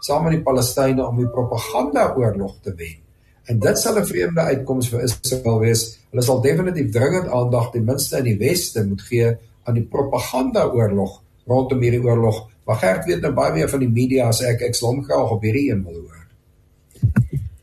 [0.00, 2.96] saam met die Palestynë om die propaganda oorlog te wen.
[3.44, 5.98] En dit sal 'n vreemde uitkoms vir Israel wees.
[6.10, 10.64] Hulle sal definitief dringend aandag ten minste in die weste moet gee aan die propaganda
[10.64, 12.48] oorlog rondom hierdie oorlog.
[12.64, 15.42] Maar Gert weet nou baie meer van die media as ek ek slom graag op
[15.42, 16.09] hierdie een wil hoor.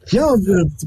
[0.08, 0.28] Ja,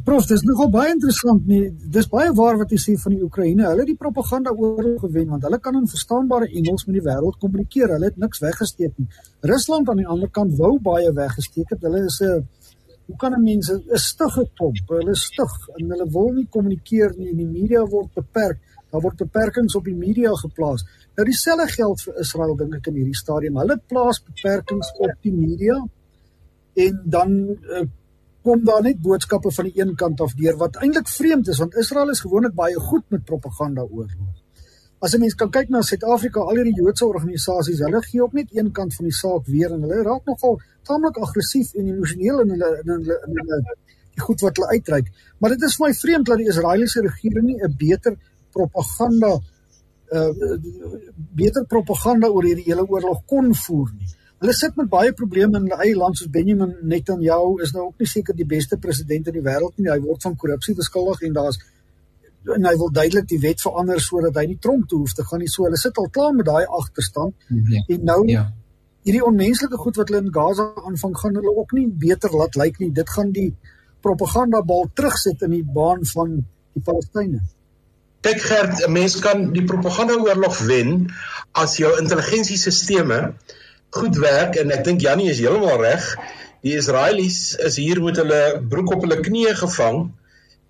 [0.05, 1.67] prof, dit is nogal baie interessant nie.
[1.93, 3.67] Dis baie waar wat jy sê van die Oekraïne.
[3.69, 7.37] Hulle het die propaganda oorlog gewen want hulle kan in verstaanbare Engels met die wêreld
[7.43, 7.93] kommunikeer.
[7.97, 9.09] Hulle het niks weggesteek nie.
[9.51, 11.85] Rusland aan die ander kant wou baie weggesteek het.
[11.85, 12.47] Hulle is 'n
[13.11, 17.31] hoe kan 'n mens 'n stige klomp, hulle stig en hulle wil nie kommunikeer nie
[17.31, 18.59] en die media word beperk.
[18.91, 20.85] Daar word beperkings op die media geplaas.
[21.17, 23.57] Nou dieselfde geld vir Israel dink ek in hierdie stadium.
[23.57, 25.77] Hulle plaas beperkings op die media
[26.75, 27.87] en dan uh,
[28.43, 31.77] kom daar net boodskappe van die een kant af deur wat eintlik vreemd is want
[31.83, 34.37] Israel is gewoonlik baie goed met propaganda oorlog.
[35.01, 38.49] As 'n mens kan kyk na Suid-Afrika, al hierdie Joodse organisasies, hulle gee ook net
[38.57, 42.51] een kant van die saak weer en hulle raak nogal taamlik aggressief en emosioneel in
[42.51, 43.61] hulle in hulle in hulle
[44.15, 45.09] die goed wat hulle uitreik.
[45.39, 48.17] Maar dit is vir my vreemd dat die Israeliese regering nie 'n beter
[48.53, 49.33] propaganda
[50.13, 50.57] uh
[51.37, 54.09] beter propaganda oor hierdie hele oorlog kon voer nie.
[54.41, 58.01] Hulle sit met baie probleme in hulle eie land soos Benjamin Netanyahu is nou ook
[58.01, 59.91] nie seker die beste president in die wêreld nie.
[59.93, 61.61] Hy word van korrupsie beskuldig en daar's
[62.49, 65.45] en hy wil duidelik die wet verander sodat hy nie tronk toe hoef te gaan
[65.45, 65.51] nie.
[65.53, 67.37] So hulle sit al klaar met daai agterstand.
[67.51, 67.85] Ja.
[67.93, 68.47] En nou ja.
[69.05, 72.81] hierdie onmenslike goed wat hulle in Gaza aanvang gaan hulle ook nie beter laat lyk
[72.81, 72.91] nie.
[72.97, 73.51] Dit gaan die
[74.01, 77.45] propaganda bal terugsit in die baan van die Palestynë.
[78.25, 81.11] Kyk Gert, 'n mens kan die propaganda oorlog wen
[81.53, 83.21] as jou intelligensiesisteme
[83.91, 86.07] goed werk en ek dink Jannie is heeltemal reg.
[86.65, 90.03] Die Israelies is hier met hulle broek op hulle knieë gevang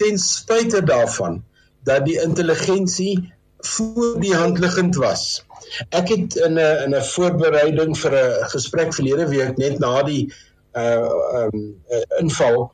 [0.01, 1.43] ten spyte daarvan
[1.85, 3.33] dat die intelligensie
[3.75, 5.45] voor die hand liggend was.
[5.91, 10.33] Ek het in 'n in 'n voorbereiding vir 'n gesprek verlede week net na die
[10.75, 11.83] uh um
[12.21, 12.73] inval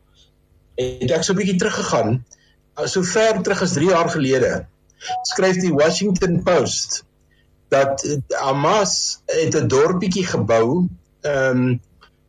[0.77, 2.25] het ek so 'n bietjie teruggegaan.
[2.85, 4.67] So ver terug as 3 jaar gelede
[5.23, 7.05] skryf die Washington Post
[7.69, 10.89] dat Hamas het 'n dorpietjie gebou
[11.23, 11.81] um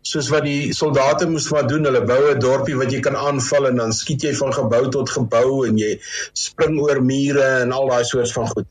[0.07, 1.83] soos wat die soldate moes maar doen.
[1.83, 5.09] Hulle bou 'n dorpie wat jy kan aanval en dan skiet jy van gebou tot
[5.09, 5.99] gebou en jy
[6.33, 8.67] spring oor mure en al daai soort van goed.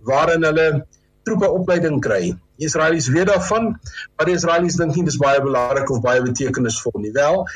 [0.00, 0.86] Waarin hulle
[1.24, 2.34] troepe opleiding kry.
[2.56, 3.78] Die Israelies weet daarvan,
[4.16, 7.12] maar die Israelies dink nie dis baie belangrik of baie betekenisvol nie.
[7.12, 7.46] Wel,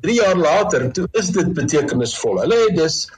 [0.00, 2.40] 3 jaar later, toe is dit betekenisvol.
[2.40, 3.10] Hulle het dus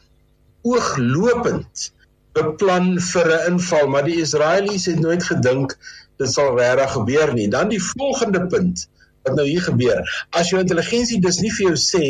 [0.62, 1.90] ooglopend
[2.36, 5.76] beplan vir 'n inval, maar die Israelies het nooit gedink
[6.20, 7.48] dit sal regtig gebeur nie.
[7.48, 8.86] Dan die volgende punt
[9.26, 10.02] wat nou hier gebeur.
[10.30, 12.06] As jou intelligensie dis nie vir jou sê,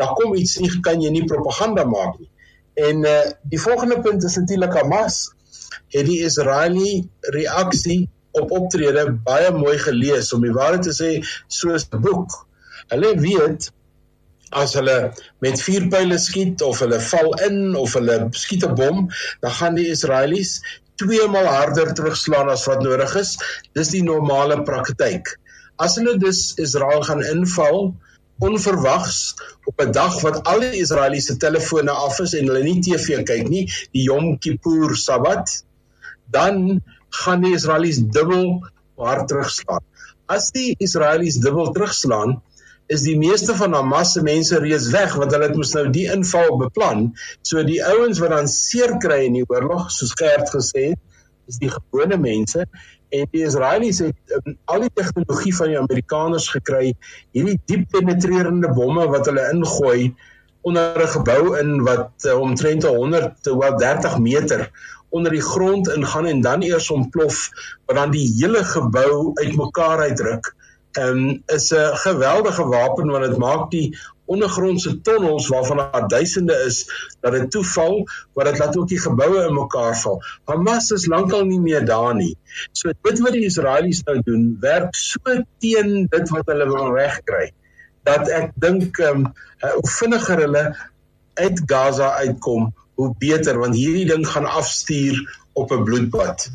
[0.00, 2.30] dan kom iets nie kan jy nie propaganda maak nie.
[2.88, 5.30] En uh die volgende punt is natuurlik Hamas
[5.94, 7.04] het die Israeli
[7.36, 11.10] reaksie op optrede baie mooi gelees om die waarheid te sê
[11.46, 12.46] soos 'n boek.
[12.90, 13.70] Hulle weet
[14.62, 14.96] as hulle
[15.44, 19.04] met vuurpyle skiet of hulle val in of hulle skiet 'n bom,
[19.42, 20.60] dan gaan die Israelies
[21.02, 23.36] twee maal harder terugslaan as wat nodig is.
[23.74, 25.36] Dis die normale praktyk.
[25.76, 27.94] As hulle dus Israel gaan inval
[28.38, 33.22] onverwags op 'n dag wat al die Israeliese telefone af is en hulle nie TV
[33.22, 35.64] kyk nie, die Yom Kippur Sabbat,
[36.30, 38.62] dan gaan die Israelies dubbel
[38.96, 39.82] hard terugslaan.
[40.26, 42.42] As die Israelies dubbel terugslaan,
[42.86, 46.08] is die meeste van Hamas se mense reeds weg want hulle het mos nou die
[46.12, 47.12] inval beplan.
[47.42, 51.00] So die ouens wat dan seer kry in die oorlog, soos Gert gesê het,
[51.48, 52.66] is die gewone mense
[53.14, 56.94] en die Israelies het um, al die tegnologie van die Amerikaners gekry
[57.36, 60.14] hierdie diep penetrerende bomme wat hulle ingooi
[60.64, 64.70] onder 'n gebou in wat uh, omtrent 100 tot 30 meter
[65.14, 67.48] onder die grond ingaan en dan eers ontplof
[67.86, 70.54] wat dan die hele gebou uitmekaar uitruk
[70.98, 76.84] um, is 'n geweldige wapen want dit maak die ondergrondse tonnels waarvan daar duisende is
[77.20, 80.22] dat dit toeval wat dit laat ook die geboue in mekaar val.
[80.44, 82.36] Hamas is lankal nie meer daar nie.
[82.72, 85.20] So dit wat die Israelies nou doen, werk so
[85.58, 87.52] teen dit wat hulle wil regkry
[88.04, 89.30] dat ek dink ehm um,
[89.64, 90.64] hoe vinniger hulle
[91.34, 96.50] uit Gaza uitkom, hoe beter want hierdie ding gaan afstuur op 'n bloedbad.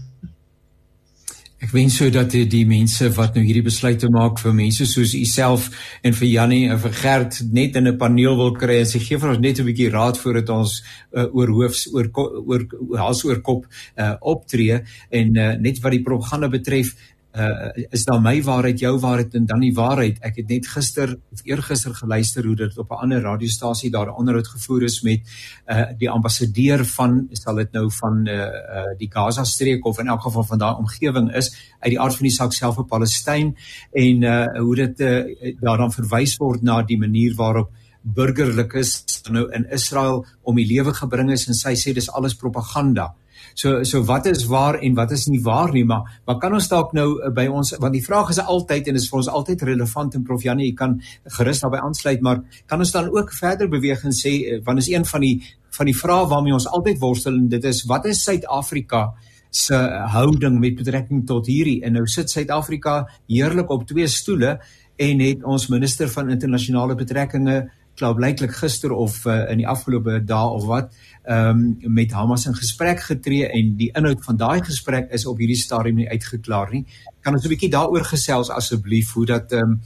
[1.59, 5.11] Ek wens so dat die, die mense wat nou hierdie besluite maak vir mense soos
[5.17, 5.65] u self
[6.07, 9.19] en vir Jannie en vir Gert net in 'n paneel wil kry en sê gee
[9.19, 10.79] vir ons net 'n bietjie raad voordat ons
[11.11, 12.63] uh, oor hoofs oor oor
[12.95, 13.67] hals oor kop
[13.97, 14.79] uh, optree
[15.11, 16.95] en uh, net wat die propaganda betref
[17.37, 21.13] uh, is dan my waarheid jou waarheid en dan die waarheid ek het net gister
[21.31, 25.21] of eergister geluister hoe dit op 'n ander radiostasie daar 'n onderhoud gevoer is met
[25.67, 30.07] uh, die ambassadeur van sal dit nou van uh, uh, die Gaza streek of in
[30.07, 33.55] elk geval van daai omgewing is uit die aard van die saak self op Palestyn
[33.91, 37.69] en uh, hoe dit uh, daar dan verwys word na die manier waarop
[38.01, 43.13] burgerlikes nou in Israel om die lewe gebring is en sy sê dis alles propaganda.
[43.59, 46.69] So so wat is waar en wat is nie waar nie, maar maar kan ons
[46.71, 49.65] dalk nou uh, by ons want die vraag is altyd en is vir ons altyd
[49.67, 50.93] relevant en Prof Janie, jy kan
[51.37, 52.39] gerus daarbey aansluit, maar
[52.71, 55.33] kan ons dan ook verder beweeg en sê uh, want is een van die
[55.75, 59.09] van die vrae waarmee ons altyd worstel en dit is wat is Suid-Afrika
[59.51, 59.75] se
[60.13, 61.81] houding met betrekking tot hierdie?
[61.83, 64.55] En nou sit Suid-Afrika heerlik op twee stoele
[64.99, 67.59] en het ons minister van internasionale betrekkinge
[67.99, 70.91] klaarblyklik gister of uh, in die afgelope dae of wat
[71.29, 75.37] ehm um, met Hamas in gesprek getree en die inhoud van daai gesprek is op
[75.37, 76.85] hierdie stadium nie uitgeklaar nie.
[77.21, 79.81] Kan ons 'n bietjie daaroor gesels asseblief hoe dat ehm um,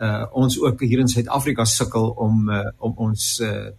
[0.00, 3.70] uh ons ook hier in Suid-Afrika sukkel om uh, om ons uh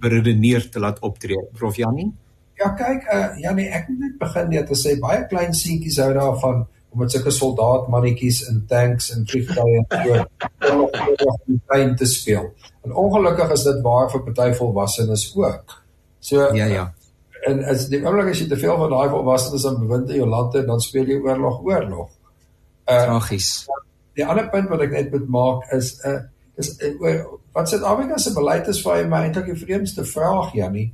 [0.00, 1.38] beredeneer te laat optree.
[1.52, 2.12] Prof Janie?
[2.58, 6.12] Ja, kyk, uh Janie, ek moet net begin net te sê baie klein seentjies hou
[6.14, 10.06] daarvan om met sulke soldaatmannetjies in tanks en vliegtuie en
[10.60, 10.84] so om
[11.46, 12.52] in tuin te speel.
[12.84, 15.82] En ongelukkig is dit waar vir party volwassenes ook.
[16.20, 16.86] So Ja, ja.
[17.46, 20.28] En as die oomblik as jy te veel van daai volwassenes aan bewind in jou
[20.28, 22.08] land het, dan speel jy oorlog oorlog.
[22.88, 23.68] Uh Tragies.
[24.18, 26.20] Die ander punt wat ek net moet maak is uh
[26.58, 27.20] is uh,
[27.54, 30.88] wat Suid-Afrika se beleid is vir my eintlik die vreemdste vraag Jannie.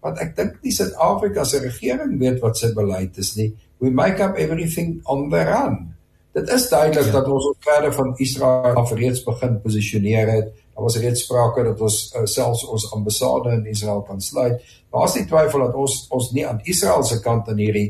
[0.00, 3.50] Want ek dink nie Suid-Afrika se regering weet wat sy beleid is nie.
[3.80, 5.94] We make up everything on the run.
[6.36, 7.12] Dit is duidelik ja.
[7.12, 11.62] dat ons op verder van Israel af reeds begin posisioneer het Daar was reeds sprake
[11.62, 14.62] dat ons uh, selfs ons ambassade in Israel kan sluit.
[14.96, 17.88] As jy twyfel dat ons ons nie aan Israel se kant in hierdie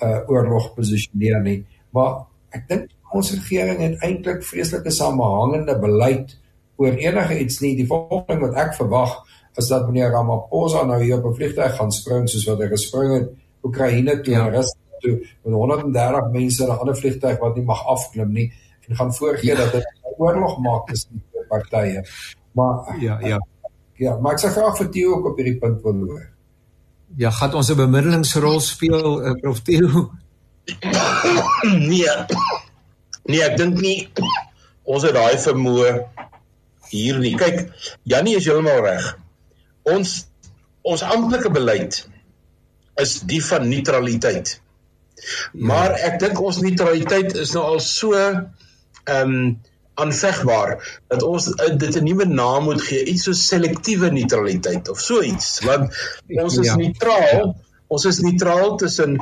[0.00, 1.58] uh oorlog posisioneer nie,
[1.92, 2.24] maar
[2.56, 6.32] ek dink ons regering het eintlik vreeslike samehangende beleid
[6.80, 7.74] oor enige iets nie.
[7.76, 9.18] Die volgende wat ek verwag
[9.60, 13.12] is dat meneer Ramaphosa nou hier op 'n vliegtuig gaan spring soos wat hy gespring
[13.18, 13.28] het
[13.68, 14.46] Oekraïne toe ja.
[14.46, 18.48] en Rusland toe met 130 mense in 'n ander vliegtuig wat nie mag afklim nie
[18.88, 19.56] en gaan voorgee ja.
[19.56, 22.04] dat dit 'n oorlog maak tussen partye.
[22.52, 23.38] Maar ja, ja.
[23.94, 26.24] Ja, maar ek sê graag vir Theo ook op hierdie punt wil hoor.
[27.16, 30.10] Ja, gaan ons 'n bemiddelingsrol speel, uh, Prof Theo?
[31.92, 32.14] nee.
[33.24, 34.08] Nee, ek dink nie
[34.84, 35.92] ons het daai vermoë
[36.90, 37.34] hier nie.
[37.36, 37.70] Kyk,
[38.02, 39.06] Jannie is heeltemal reg.
[39.82, 40.26] Ons
[40.82, 42.02] ons amptelike beleid
[43.00, 44.58] is die van neutraliteit.
[45.52, 48.50] Maar ek dink ons neutraliteit is nou al so ehm
[49.20, 49.38] um,
[49.94, 55.22] aanvegbaar dat ons dit 'n nuwe naam moet gee, iets so selektiewe neutraliteit of so
[55.22, 55.94] iets, want
[56.26, 56.76] ons is ja.
[56.76, 57.54] neutraal.
[57.86, 59.20] Ons is neutraal tussen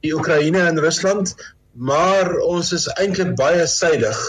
[0.00, 1.34] die Oekraïne en Rusland,
[1.72, 4.22] maar ons is eintlik baie suidig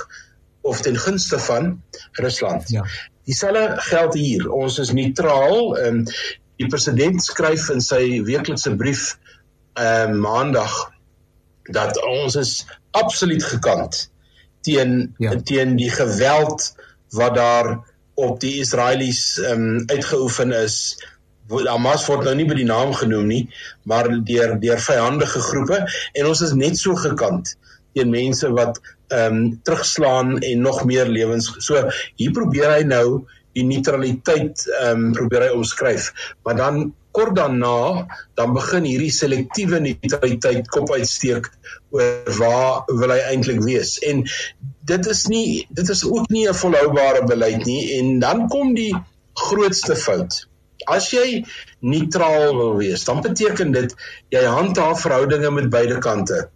[0.61, 2.69] of ten gunste van Rusland.
[2.69, 2.83] Ja.
[3.23, 4.51] Dieselfde geld hier.
[4.51, 5.77] Ons is neutraal.
[5.77, 6.03] Ehm
[6.57, 9.17] die president skryf in sy weeklikse brief
[9.77, 10.73] ehm uh, maandag
[11.73, 12.53] dat ons is
[12.91, 14.09] absoluut gekant
[14.61, 15.35] teen ja.
[15.43, 16.73] teen die geweld
[17.15, 17.69] wat daar
[18.17, 20.97] op die Israelies ehm um, uitgeoefen is.
[21.47, 23.43] Hamas word nou nie by die naam genoem nie,
[23.87, 27.53] maar deur deur vyandige groepe en ons is net so gekant
[27.93, 31.53] teen mense wat ehm um, terugslaan en nog meer lewens.
[31.63, 31.87] So
[32.19, 33.25] hier probeer hy nou
[33.57, 36.11] die neutraliteit ehm um, probeer hy omskryf.
[36.43, 36.81] Maar dan
[37.17, 38.05] kort daarna
[38.37, 41.47] dan begin hierdie selektiewe neutraliteit kop uitsteek
[41.95, 43.95] oor waar wil hy eintlik wees.
[44.05, 44.21] En
[44.91, 45.47] dit is nie
[45.79, 48.93] dit is ook nie 'n volhoubare beleid nie en dan kom die
[49.47, 50.45] grootste fout.
[50.85, 51.43] As jy
[51.81, 53.95] neutraal wil wees, dan beteken dit
[54.29, 56.47] jy handhaaf verhoudinge met beide kante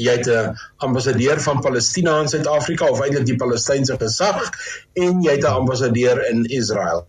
[0.00, 4.50] jy het 'n ambassadeur van Palestina in Suid-Afrika of eintlik die Palestynse gesag
[4.92, 7.06] en jy het 'n ambassadeur in Israel.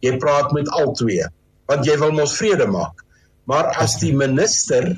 [0.00, 1.26] Jy praat met al twee
[1.70, 3.04] want jy wil mos vrede maak.
[3.50, 4.92] Maar as die minister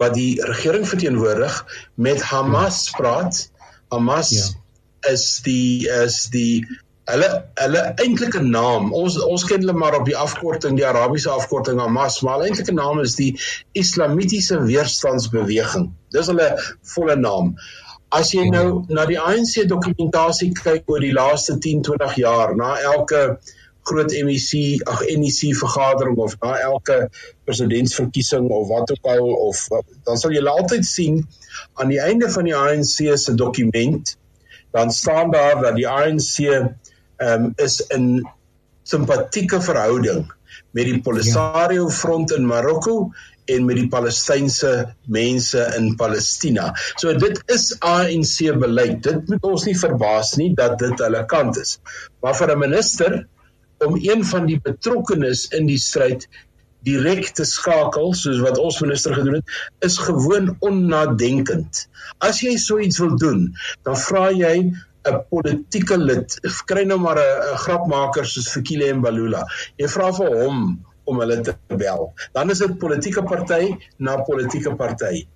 [0.00, 1.60] wat die regering verteenwoordig
[1.96, 3.46] met Hamas praat,
[3.92, 4.48] Hamas ja.
[5.12, 6.64] is die is die
[7.10, 7.28] hulle
[7.60, 12.22] hulle eintlike naam ons ons ken hulle maar op die afkorting die Arabiese afkorting Hamas
[12.24, 13.34] maar hulle eintlike naam is die
[13.76, 16.48] Islamitiese Weerstandsbeweging dis hulle
[16.94, 17.52] volle naam
[18.20, 22.72] as jy nou na die ANC dokumentasie kyk oor die laaste 10 20 jaar na
[22.94, 23.20] elke
[23.88, 27.08] groot MEC ag NEC vergadering of na elke
[27.44, 29.66] presidentsverkiesing of wat ook al of
[30.04, 31.20] dan sal jy altyd sien
[31.74, 34.16] aan die einde van die ANC se dokument
[34.74, 36.40] dan staan daar dat die ANC
[37.18, 38.24] um, is in
[38.82, 40.26] simpatieke verhouding
[40.74, 43.12] met die Polisario front in Marokko
[43.44, 44.70] en met die Palestynse
[45.12, 46.70] mense in Palestina.
[46.96, 49.02] So dit is ANC beleid.
[49.04, 51.78] Dit moet ons nie verbaas nie dat dit hulle kant is.
[52.24, 53.18] Maar vir 'n minister
[53.86, 56.28] om een van die betrokkenes in die stryd
[56.84, 61.86] direk te skakel soos wat ons minister gedoen het is gewoon onnadenkend.
[62.20, 63.46] As jy so iets wil doen,
[63.86, 64.56] dan vra jy
[65.04, 69.44] 'n politieke lid kry nou maar 'n grapmaker soos Fikile Mbalula.
[69.76, 70.60] Jy vra vir hom
[71.04, 72.12] om hulle te bel.
[72.32, 75.26] Dan is dit politieke party na politieke party.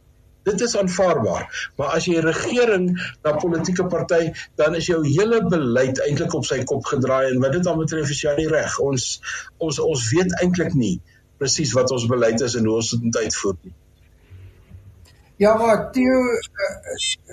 [0.46, 1.72] Dit is aanvaarbaar.
[1.76, 2.90] Maar as jy regering
[3.24, 4.30] na politieke party,
[4.60, 8.10] dan is jou hele beleid eintlik op sy kop gedraai en wat dit dan betref
[8.14, 8.78] is jy nie reg.
[8.80, 9.18] Ons
[9.58, 10.96] ons ons weet eintlik nie
[11.38, 13.74] presies wat ons beleid is en hoe ons dit moet uitvoer nie.
[15.38, 16.22] Ja, maar Theo,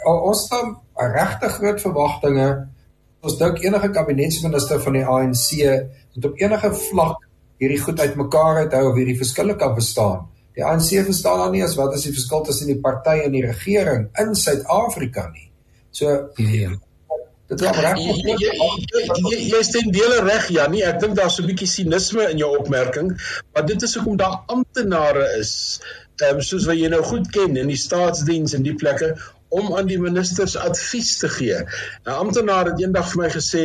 [0.05, 2.49] uh, ons het regtig groot verwagtinge.
[3.25, 5.47] Ons dink enige kabinetsminister van die ANC
[6.13, 7.23] moet op enige vlak
[7.61, 10.27] hierdie goed uitmekaar uithou of hierdie verskille kan bestaan.
[10.55, 13.45] Die ANC verstaan dan nie as wat is die verskil tussen die party en die
[13.45, 15.49] regering in Suid-Afrika nie.
[15.91, 16.71] So ja.
[17.45, 17.99] Dit is reg.
[19.51, 20.81] Jy stem dele reg Jannie.
[20.87, 23.11] Ek dink daar's 'n bietjie sinisme in jou opmerking,
[23.53, 25.81] maar dit is hoekom daar amptenare is
[26.25, 29.13] um, soos wat jy nou goed ken in die staatsdiens en die plekke
[29.49, 31.59] om aan die ministers advies te gee.
[32.05, 33.63] 'n Amptenaar het eendag vir my gesê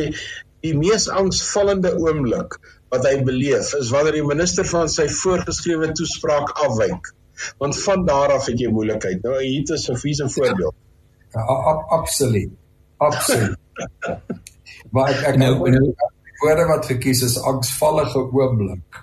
[0.61, 2.59] die mees angsvallende oomblik
[2.91, 7.13] wat hy beleef is wanneer die minister van sy voorgeskrewe toespraak afwyk.
[7.61, 9.23] Want van daar af het jy moeilikheid.
[9.23, 10.75] Nou hier is 'n vies voorbeeld.
[11.33, 11.41] Ja,
[11.97, 12.51] absoluut.
[12.97, 13.57] Absoluut.
[14.93, 15.93] maar ek ek nou, nou
[16.41, 19.01] woorde wat gekies is angsvallige oomblik.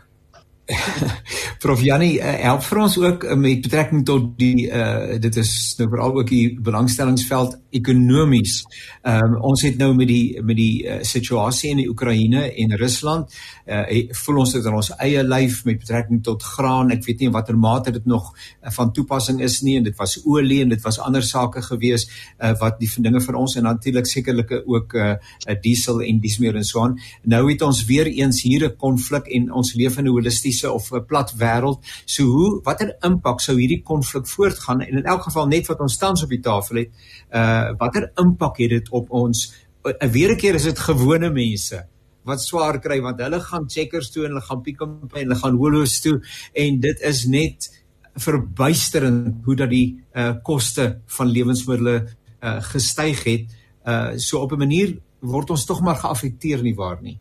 [1.62, 5.52] Prof Jannie, uh, help vir ons ook uh, met betrekking tot die uh dit is
[5.78, 8.60] nou veral ook die belangstellingsveld ekonomies.
[9.02, 12.76] Ehm um, ons het nou met die met die uh, situasie in die Oekraïne en
[12.76, 13.32] Rusland,
[13.68, 16.92] uh voel ons dit in ons eie lyf met betrekking tot graan.
[16.94, 20.16] Ek weet nie watter mate dit nog uh, van toepassing is nie en dit was
[20.24, 22.08] olie en dit was ander sake gewees
[22.40, 25.14] uh wat die dinge vir ons en natuurlik sekerlike ook uh
[25.62, 26.96] diesel en dis meer en so aan.
[27.22, 30.92] Nou het ons weer eens hier 'n konflik en ons leef in 'n holistiese of
[30.92, 31.84] 'n plat wêreld.
[32.06, 35.96] So hoe watter impak sou hierdie konflik voortgaan en in elk geval net wat ons
[35.96, 36.90] tans op die tafel het,
[37.34, 39.52] uh watter impak het dit op ons?
[39.84, 41.86] uh, Weer 'n keer is dit gewone mense
[42.28, 45.30] wat swaar kry want hulle gaan checkers toe en hulle gaan Pick n Pay en
[45.30, 46.18] hulle gaan Woolworths toe
[46.54, 47.70] en dit is net
[48.18, 53.56] verbuisterend hoe dat die uh koste van lewensmiddels uh gestyg het
[53.88, 57.18] Uh so op 'n manier word ons tog maar geaffekteer nie waar nie.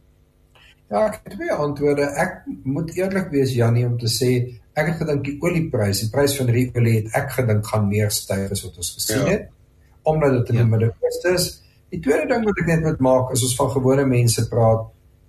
[0.90, 2.02] Ja, ek het twee antwoorde.
[2.02, 6.36] Ek moet eerlik wees Jannie om te sê ek het gedink die oliepryse, die prys
[6.38, 9.32] van die olie het ek gedink gaan meer styg as wat ons gesien ja.
[9.32, 9.50] het
[10.04, 10.62] omdat dit in ja.
[10.62, 11.64] die Midde-Ooste is.
[11.90, 14.86] Die tweede ding wat ek net moet maak is ons van gewone mense praat.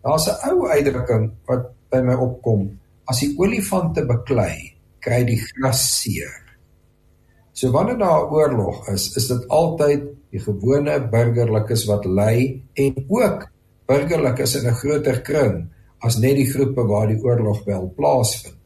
[0.09, 2.79] Daar's 'n ou uitdrukking wat by my opkom.
[3.05, 4.73] As die olifante beklei,
[5.05, 6.33] kry die gras seer.
[7.53, 12.95] So wanneer daar 'n oorlog is, is dit altyd die gewone burgerlikes wat ly en
[13.09, 13.49] ook
[13.87, 15.69] burgerlikes in 'n groter kring
[16.01, 18.57] as net die groepe waar die oorlog wel plaasvind.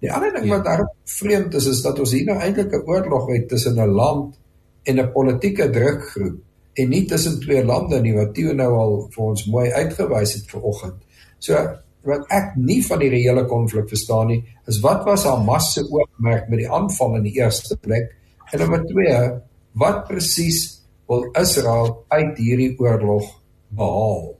[0.00, 0.56] Die ander ding ja.
[0.56, 3.90] wat daar vreemd is is dat ons hier nou eintlik 'n oorlog het tussen 'n
[3.90, 4.38] land
[4.84, 6.40] en 'n politieke drukgroep
[6.76, 10.50] en nie tussen twee lande nie wat Theo nou al vir ons mooi uitgewys het
[10.52, 10.98] vanoggend.
[11.40, 11.58] So
[12.06, 16.50] wat ek nie van die reële konflik verstaan nie, is wat was Hamas se oogmerk
[16.52, 18.12] met die aanval in die eerste plek?
[18.52, 19.16] En nommer 2,
[19.82, 20.60] wat presies
[21.10, 23.26] wil Israel uit hierdie oorlog
[23.74, 24.36] behaal?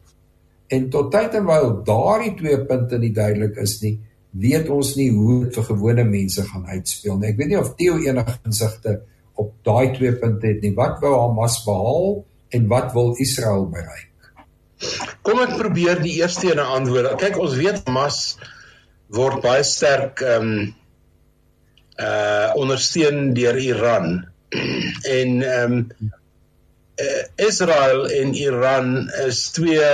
[0.71, 3.97] En tot tyd en wyl daardie twee punte nie duidelik is nie,
[4.37, 7.31] weet ons nie hoe dit vir gewone mense gaan uitspeel nie.
[7.33, 8.99] Ek weet nie of Theo enige insigte
[9.37, 10.75] op daai twee punte het nie.
[10.77, 12.25] Wat wou Hamas behaal
[12.57, 14.13] en wat wil Israel bereik?
[15.27, 17.17] Kom ek probeer die eerste een antwoord.
[17.21, 18.21] Kyk, ons weet Hamas
[19.13, 20.75] word baie sterk ehm um,
[21.97, 24.27] uh ondersteun deur Iran.
[25.19, 26.13] en ehm um,
[27.01, 29.91] uh, Israel en Iran is twee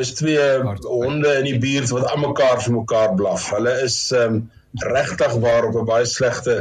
[0.00, 0.44] is twee
[0.88, 3.50] honde in die buurt wat almekaar vir mekaar blaf.
[3.56, 4.42] Hulle is ehm um,
[4.72, 6.54] regtig waar op 'n baie slegte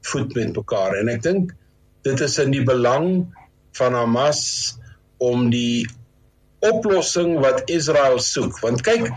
[0.00, 1.54] voet met mekaar en ek dink
[2.02, 3.08] dit is in die belang
[3.76, 4.42] van Hamas
[5.20, 5.86] om die
[6.64, 8.58] oplossing wat Israel soek.
[8.60, 9.08] Want kyk,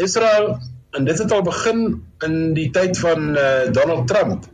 [0.00, 0.58] Israel
[0.96, 1.82] en dit het al begin
[2.26, 4.48] in die tyd van uh, Donald Trump.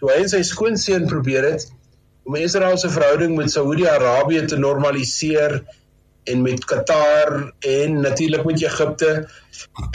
[0.00, 1.66] Toe hy en sy skoonseun probeer het
[2.26, 5.60] om Israel se verhouding met Saudi-Arabië te normaliseer
[6.26, 9.12] en met Qatar en natuurlik met Egipte.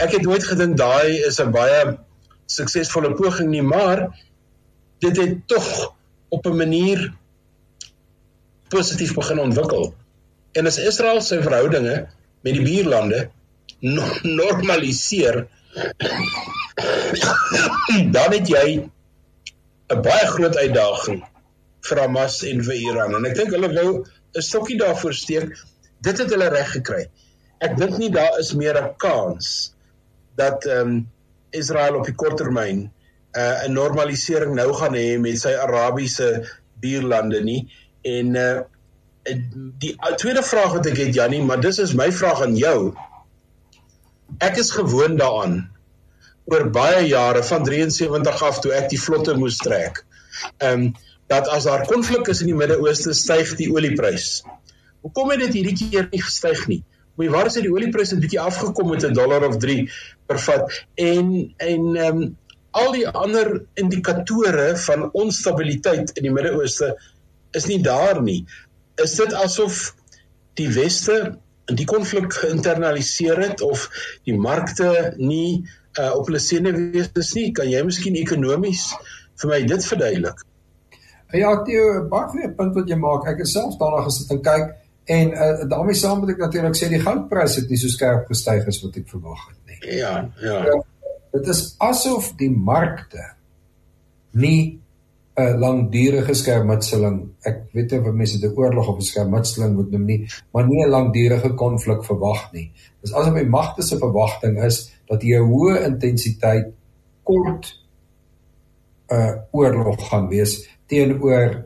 [0.00, 1.98] Ek het nooit gedink daai is 'n baie
[2.46, 4.08] suksesvolle poging nie, maar
[5.02, 5.66] dit het tog
[6.30, 7.12] op 'n manier
[8.68, 9.94] positief begin ontwikkel.
[10.52, 12.08] En as Israel sy verhoudinge
[12.40, 13.30] met die buurlande
[13.80, 15.46] no normaliseer,
[18.16, 18.88] dan het jy
[19.92, 21.24] 'n baie groot uitdaging
[21.88, 23.14] vir Hamas en vir Iran.
[23.18, 25.50] En ek dink hulle wou 'n stokkie daarvoor steek.
[26.00, 27.06] Dit het hulle reg gekry.
[27.60, 29.74] Ek dink nie daar is meer 'n kans
[30.36, 31.10] dat ehm um,
[31.50, 32.90] Israel op die korttermyn
[33.36, 36.48] uh, 'n normalisering nou gaan hê met sy Arabiese
[36.80, 37.68] buurlande nie
[38.02, 38.60] en uh,
[39.78, 42.94] die tweede vraag wat ek het Jannie, maar dis is my vraag aan jou.
[44.42, 45.60] Ek is gewoond daaraan
[46.50, 50.04] oor baie jare van 73 af toe ek die vlotte moes trek.
[50.58, 50.92] Ehm um,
[51.30, 54.42] dat as daar konflik is in die Midde-Ooste, styg die olieprys.
[55.00, 56.82] Hoekom het dit hierdie keer nie gestyg nie?
[57.16, 59.88] Hoe waar is dit die olieprys 'n bietjie afgekom met 'n dollar of 3
[60.26, 62.36] per vat en en ehm um,
[62.72, 66.94] al die ander indikatore van onstabiliteit in die Midde-Ooste
[67.56, 68.42] is nie daar nie.
[69.00, 69.92] Is dit asof
[70.60, 71.38] die weste
[71.72, 73.86] die konflik geïnternaliseer het of
[74.26, 75.62] die markte nie
[75.98, 77.50] uh, op hulle senuwees is nie?
[77.56, 78.88] Kan jy miskien ekonomies
[79.40, 80.44] vir my dit verduidelik?
[81.32, 83.28] Ja Theo baie punt wat jy maak.
[83.30, 84.72] Ek het self daarna gesit en kyk
[85.12, 88.68] en uh, daarmee saam moet ek natuurlik sê die goudpryse het nie so skerp gestyg
[88.70, 89.78] as wat ek verwag het nie.
[89.98, 90.58] Ja ja.
[90.72, 90.80] Uh,
[91.32, 93.24] dit is asof die markte
[94.32, 94.78] nie
[95.36, 97.30] 'n langdurige skermutseling.
[97.48, 100.66] Ek weet nie of mense dit 'n oorlog of 'n skermutseling moet noem nie, maar
[100.66, 102.70] nie 'n langdurige konflik verwag nie.
[103.00, 106.72] Dis asof die magte se verwagting is dat jy 'n hoë intensiteit
[107.22, 107.74] kort
[109.10, 111.64] 'n uh, oorlog gaan wees teenoor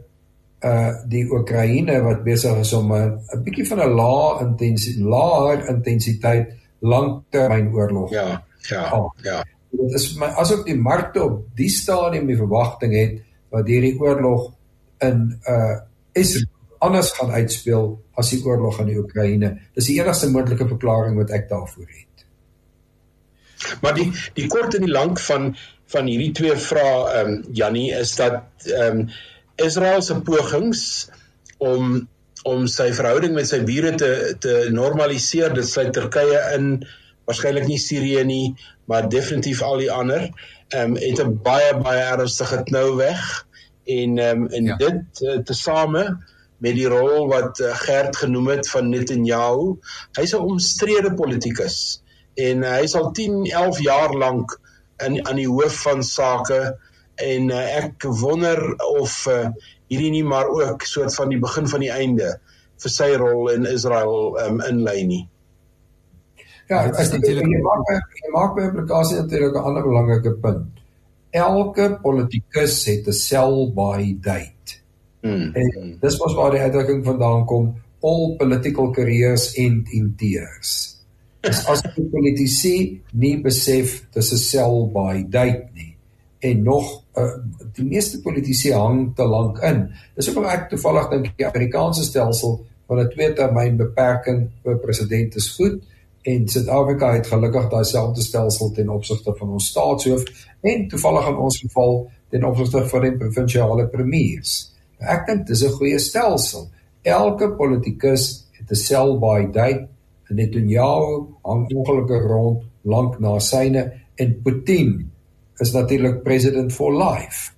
[0.64, 6.54] uh die Oekraïne wat besig is om 'n bietjie van 'n lae intensiteit laer intensiteit
[6.80, 8.10] langtermynoorlog.
[8.10, 9.10] Ja, ja, oh.
[9.22, 9.44] ja.
[9.70, 13.22] Dit is my asof die markte op die stadium die verwagting het
[13.54, 14.52] wat hierdie oorlog
[15.04, 15.76] in uh
[16.16, 17.86] Israel anders gaan uitspeel
[18.20, 19.52] as die oorlog in die Oekraïne.
[19.76, 22.26] Dis die enigste moontlike verklaring wat ek daarvoor het.
[23.82, 25.54] Maar die die kort en die lank van
[25.92, 29.08] van hierdie twee vrae ehm um, Jannie is dat ehm um,
[29.56, 30.82] Israel se pogings
[31.58, 32.08] om
[32.46, 34.10] om sy verhouding met sy bure te
[34.40, 36.68] te normaliseer, dit sluit Turkye in,
[37.27, 38.55] waarskynlik nie Sirië nie,
[38.87, 40.31] maar definitief al die ander,
[40.68, 43.47] ehm um, het 'n baie baie ernstige knou weg
[43.85, 44.77] en ehm um, en ja.
[44.77, 46.07] dit uh, tesame
[46.59, 49.77] met die rol wat uh, Gert genoem het van Netanyahu,
[50.18, 52.03] hy's 'n omstrede politikus
[52.35, 54.59] en uh, hy sal 10, 11 jaar lank
[55.05, 56.77] in aan die hoof van sake
[57.16, 58.61] en uh, ek wonder
[59.01, 59.49] of uh,
[59.89, 62.37] hierdie nie maar ook soort van die begin van die einde
[62.83, 65.24] vir sy rol in Israel um, inlei nie.
[66.66, 70.82] Ja, as jy jy maak jy maak by implikasie natuurlik 'n ander belangrike punt.
[71.30, 74.82] Elke politikus het 'n sell by date.
[75.22, 75.54] Hmm.
[75.54, 80.96] En dis mos waar die uitdrukking vandaan kom, all political careers end in tears.
[81.42, 85.96] As die politici nie besef dis 'n sell by date nie
[86.38, 87.38] en nog uh,
[87.72, 89.88] die meeste politici hang te lank in.
[90.14, 95.36] Dis hoekom ek toevallig dink die Amerikaanse stelsel van 'n twee termyn beperking vir president
[95.36, 95.82] is goed
[96.27, 100.24] en Suid-Afrika het gelukkig daai selfde stelsel ten opsigte van ons staatshoof
[100.66, 102.01] en toevallig in ons geval
[102.35, 104.55] ten opsigte van die provinsiale premiers.
[104.99, 106.68] Ek dink dis 'n goeie stelsel.
[107.03, 109.89] Elke politikus het 'n sell by date
[110.29, 115.11] en Netanyahu hang ongelukkig rond lank na syne en Putin
[115.59, 117.53] is natuurlik president for life.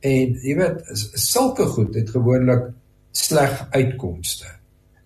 [0.00, 0.80] En jy weet,
[1.12, 2.72] sulke goed het gewoonlik
[3.10, 4.46] sleg uitkomste.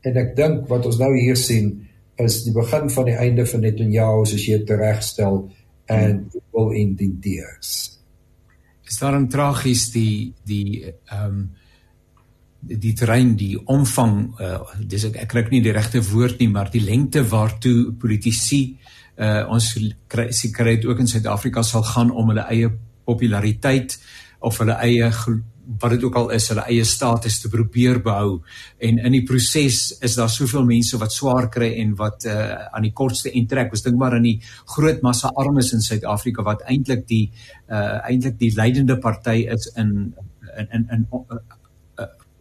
[0.00, 1.87] En ek dink wat ons nou hier sien
[2.24, 5.44] is die begin van die einde van Netanyahu soos jy dit regstel
[5.88, 7.70] en wil indinteers.
[8.88, 11.50] Is daar 'n tragies die die ehm um,
[12.60, 16.70] die terrein die omvang uh, dis ek, ek kry nie die regte woord nie maar
[16.70, 18.78] die lengte waartoe politici
[19.16, 22.70] uh, ons kry dit ook in Suid-Afrika sal gaan om hulle eie
[23.06, 23.94] populariteit
[24.40, 25.10] of hulle eie
[25.80, 28.38] wat dit ook al is, hulle eie status te probeer behou.
[28.80, 32.86] En in die proses is daar soveel mense wat swaar kry en wat uh, aan
[32.86, 33.74] die kortste end trek.
[33.76, 34.38] Ons dink maar aan die
[34.74, 37.26] groot massa armes in Suid-Afrika wat eintlik die
[37.68, 40.14] uh eintlik die leidende party is in
[40.56, 41.06] in in in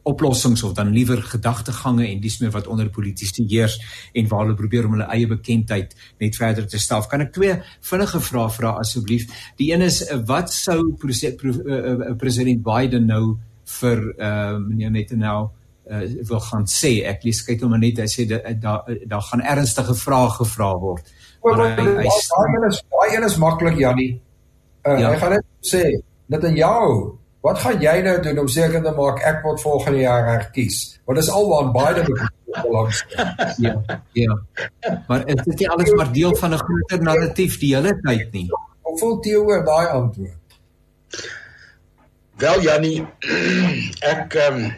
[0.08, 3.78] oplossings of dan liewer gedagtegange en dis meer wat onder politici heers
[4.14, 5.93] en waar hulle probeer om hulle eie bekendheid
[6.24, 7.10] net verder te staf.
[7.12, 7.58] Kan ek twee
[7.89, 9.28] vinnige vrae vra asseblief?
[9.60, 13.38] Die een is wat sou president, uh, uh, president Biden nou
[13.78, 15.47] vir uh, meneer Netanyahu
[15.91, 16.97] uh, wil gaan sê?
[17.08, 21.14] Ek lees kyk hom net hy sê daar daar da gaan ernstige vrae gevra word.
[21.43, 21.70] Maar hy
[22.01, 24.12] hy daai is baie is maklik Jannie.
[24.88, 25.12] Uh, ja.
[25.12, 25.84] Hy gaan net sê
[26.32, 31.00] Netanyahu Wat gaan jy nou doen om seker te maak ek word volgende jaar herkies?
[31.06, 32.04] Want dis alwaar baie
[32.66, 33.04] belangs.
[33.58, 33.76] ja,
[34.18, 34.40] ja.
[35.08, 38.48] Maar is dit nie alles maar deel van 'n groter narratief die hele tyd nie?
[38.82, 40.58] Hoe voel jy oor daai antwoord?
[42.38, 43.06] Wel Jannie,
[44.14, 44.76] ek ehm um,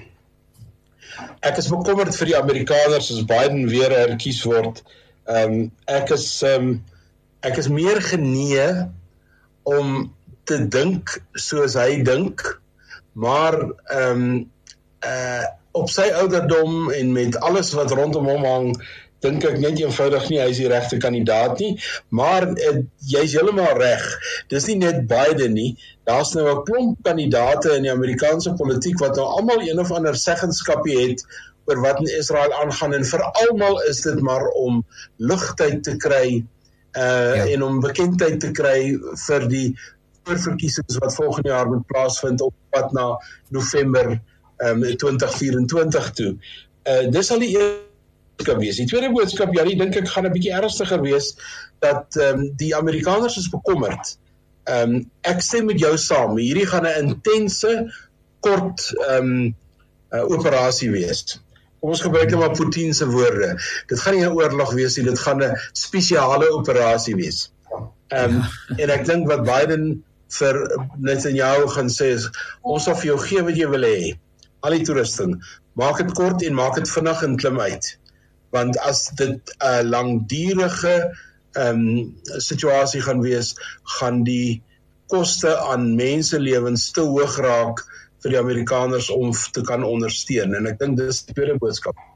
[1.44, 4.84] ek is bekommerd vir die Amerikaners as Biden weer herkies word.
[5.28, 6.72] Ehm um, ek is ehm um,
[7.42, 8.68] ek is meer genee
[9.64, 10.14] om
[10.50, 11.16] te dink
[11.48, 12.46] soos hy dink
[13.14, 14.36] maar ehm um,
[15.06, 15.48] uh
[15.80, 18.72] op sy ouderdom en met alles wat rondom hom hang
[19.24, 21.74] dink ek net eenvoudig nie hy is die regte kandidaat nie
[22.20, 22.72] maar uh,
[23.12, 24.06] jy's heeltemal reg
[24.52, 25.70] dis nie net Biden nie
[26.10, 30.18] daar's nou 'n klomp kandidaate in die Amerikaanse politiek wat nou almal een of ander
[30.18, 31.26] seggenskapie het
[31.70, 34.82] oor wat in Israel aangaan en vir almal is dit maar om
[35.18, 36.26] lugtyd te kry
[36.98, 37.46] uh ja.
[37.54, 38.80] en om bekendheid te kry
[39.28, 39.68] vir die
[40.30, 43.18] voorverkiesings wat volgende jaar moet plaasvind op pad na
[43.50, 44.22] November
[44.58, 46.38] um, 2024 toe.
[46.84, 48.80] Uh dis al die eerste wees.
[48.80, 51.36] Die tweede boodskap, ja, dink ek gaan 'n bietjie ernstiger wees
[51.80, 54.18] dat ehm um, die Amerikaners is bekommerd.
[54.64, 56.38] Ehm um, ek stem met jou saam.
[56.38, 57.94] Hierdie gaan 'n intense
[58.40, 59.56] kort ehm um,
[60.12, 61.40] uh, operasie wees.
[61.80, 63.56] Kom ons gebruik net maar Putin se woorde.
[63.88, 67.52] Dit gaan nie 'n oorlog wees nie, dit gaan 'n spesiale operasie wees.
[68.08, 70.04] Ehm um, en ek dink wat Biden
[70.38, 70.60] vir
[71.10, 72.28] Netanyahu gaan sê is
[72.62, 74.14] ons sal vir jou gee wat jy wil hê.
[74.64, 75.38] Al die toerusting.
[75.80, 77.92] Maak dit kort en maak dit vinnig en klim uit.
[78.56, 80.96] Want as dit 'n uh, langdurige
[81.58, 82.16] ehm um,
[82.50, 83.56] situasie gaan wees,
[84.00, 84.62] gaan die
[85.10, 87.82] koste aan menselewens te hoog raak
[88.24, 92.09] vir die Amerikaners om te kan ondersteun en ek dink dis die tweede boodskap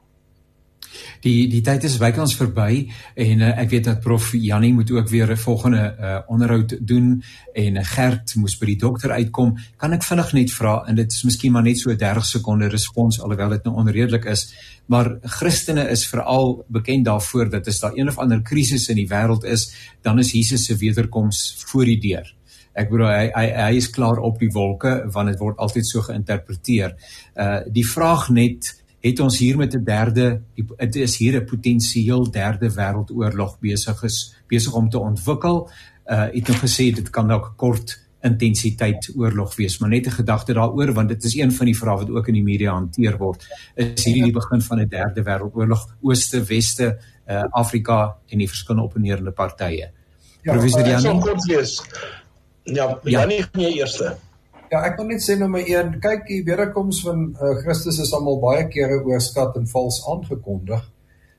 [1.24, 5.10] die die tyd is bykans verby en uh, ek weet dat prof Jannie moet ook
[5.10, 7.24] weer 'n volgende uh, onderhoud doen
[7.54, 11.12] en uh, Gert moes by die dokter uitkom kan ek vinnig net vra en dit
[11.12, 14.54] is miskien maar net so 30 sekonde respons alhoewel dit nou onredelik is
[14.86, 19.08] maar Christene is veral bekend daarvoor dat as daar een of ander krisis in die
[19.08, 22.34] wêreld is dan is Jesus se wederkoms voor die deur
[22.74, 26.02] Ek bedoel hy hy hy is klaar op die wolke want dit word altyd so
[26.08, 26.96] geïnterpreteer.
[27.38, 28.72] Uh die vraag net
[29.04, 30.41] het ons hier met 'n derde
[30.78, 35.70] dit is hier 'n potensieel derde wêreldoorlog besig is besig om te ontwikkel.
[36.06, 40.54] Uh het nou gesê dit kan dalk kort intensiteit oorlog wees, maar net 'n gedagte
[40.54, 43.47] daaroor want dit is een van die vrae wat ook in die media hanteer word.
[43.76, 48.88] Is hierdie die begin van 'n derde wêreldoorlog ooste weste uh Afrika en die verskillende
[48.88, 49.91] opponerende partye?
[50.41, 51.22] Ja, Professor Janie.
[52.64, 54.18] Ja, Janie, jy eerste.
[54.74, 58.39] Ja, ek wil net sê nommer 1, kyk die wederkoms van uh, Christus is almal
[58.41, 60.88] baie kere oorskat en vals aangekondig.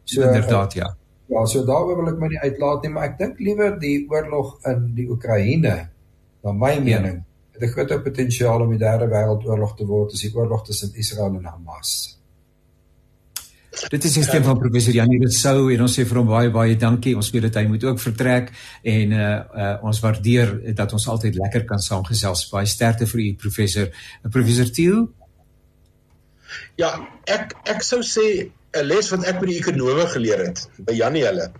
[0.07, 0.91] So inderdaad, uh, ja.
[1.33, 4.59] Ja, so daaroor wil ek my nie uitlaat nie, maar ek dink liewer die oorlog
[4.71, 5.75] in die Oekraïne,
[6.45, 6.85] na my ja.
[6.91, 7.23] mening,
[7.57, 11.35] het 'n groter potensiaal om die derde wêreldoorlog te word as die oorlog tussen Israel
[11.35, 12.21] en Hamas.
[13.91, 16.77] Dit is die stem van professor Janie Rousseau en ons sê vir hom baie baie
[16.79, 17.15] dankie.
[17.19, 18.53] Ons weet dat hy moet ook vertrek
[18.95, 19.27] en uh,
[19.65, 22.47] uh ons waardeer dat ons altyd lekker kan saamgesels.
[22.53, 23.91] Baie sterkte vir u professor.
[24.23, 25.05] Uh, professor Tieu.
[26.79, 26.95] Ja,
[27.27, 31.27] ek ek sou sê 'n les wat ek by die ekonome geleer het by Janie
[31.27, 31.51] hulle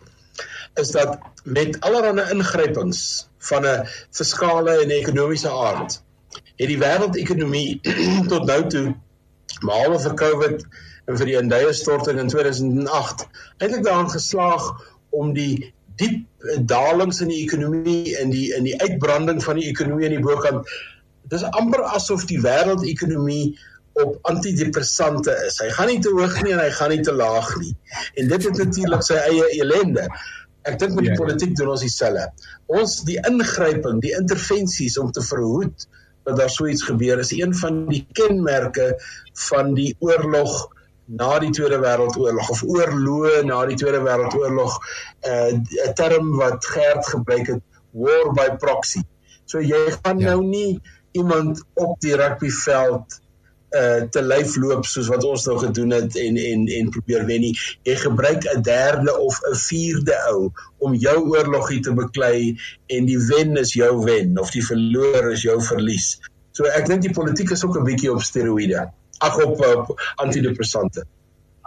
[0.83, 6.01] is dat met allerlei ingrypings van 'n fiskale en ekonomiese aard
[6.59, 7.81] het die wêreldekonomie
[8.33, 8.87] tot nou toe
[9.63, 10.67] behalwe vir COVID
[11.05, 13.27] en vir die Indie storting in 2008
[13.59, 14.71] eintlik daarin geslaag
[15.15, 16.25] om die diep
[16.67, 20.75] dalings in die ekonomie en die in die uitbranding van die ekonomie aan die bokant
[21.25, 23.55] dit is amper asof die wêreldekonomie
[23.95, 25.61] op antidepressante is.
[25.63, 27.75] Hy gaan nie te hoog nie en hy gaan nie te laag nie.
[28.19, 30.09] En dit het natuurlik sy eie ellende.
[30.67, 31.19] Ek dink met die ja.
[31.21, 32.49] politiek doen ons dieselfde.
[32.73, 35.87] Ons die ingryping, die intervensies om te verhoed
[36.25, 38.95] dat daar so iets gebeur is een van die kenmerke
[39.51, 40.71] van die oorlog
[41.07, 44.79] na die Tweede Wêreldoorlog of oorloë na die Tweede Wêreldoorlog
[45.29, 49.05] uh, 'n term wat Gert gebruik het war by proxy.
[49.45, 50.33] So jy gaan ja.
[50.33, 50.81] nou nie
[51.13, 53.21] iemand op die rugbyveld
[53.75, 57.41] uh te lyf loop soos wat ons nou gedoen het en en en probeer wen
[57.41, 57.55] nie.
[57.83, 63.19] Jy gebruik 'n derde of 'n vierde ou om jou oorlogie te beklei en die
[63.19, 66.21] wen is jou wen of die verloor is jou verlies.
[66.53, 68.93] So ek dink die politiek is ook 'n bietjie op steroïde
[69.27, 71.07] ag op, op antidepressante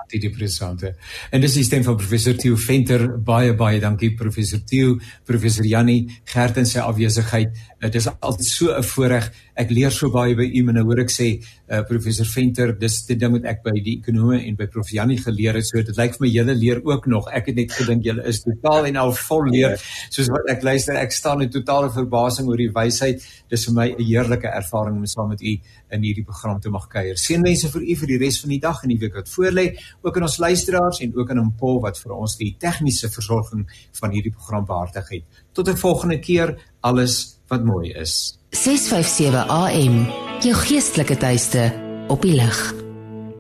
[0.07, 0.95] antidepressante.
[1.31, 3.07] En dis die stem van professor Theo Venter.
[3.23, 4.97] Baie baie dankie professor Theo,
[5.27, 7.55] professor Jannie, Gert in sy afwesigheid.
[7.83, 9.31] Dit is altyd so 'n voorreg.
[9.57, 12.99] Ek leer so baie by u, maar nou hoor ek sê uh, professor Venter, dis
[13.07, 15.65] die ding wat ek by die ekonome en by prof Jannie geleer het.
[15.65, 17.31] So dit lyk vir my julle leer ook nog.
[17.33, 19.77] Ek het net gedink julle is totaal en al vol leer.
[20.13, 23.25] Soos wat ek luister, ek staan in totale verbasing oor die wysheid.
[23.49, 25.57] Dis vir my 'n heerlike ervaring om saam met u
[25.91, 27.17] in hierdie program te mag kuier.
[27.17, 30.17] Seënwense vir u vir die res van die dag en die week wat voorlê ook
[30.17, 33.65] aan ons luisteraars en ook aan hom Paul wat vir ons die tegniese versorging
[33.99, 35.23] van hierdie program behartig het.
[35.53, 38.37] Tot 'n volgende keer, alles wat mooi is.
[38.57, 40.07] 657 AM,
[40.41, 41.69] jou geestelike tuiste
[42.09, 42.86] op die lig.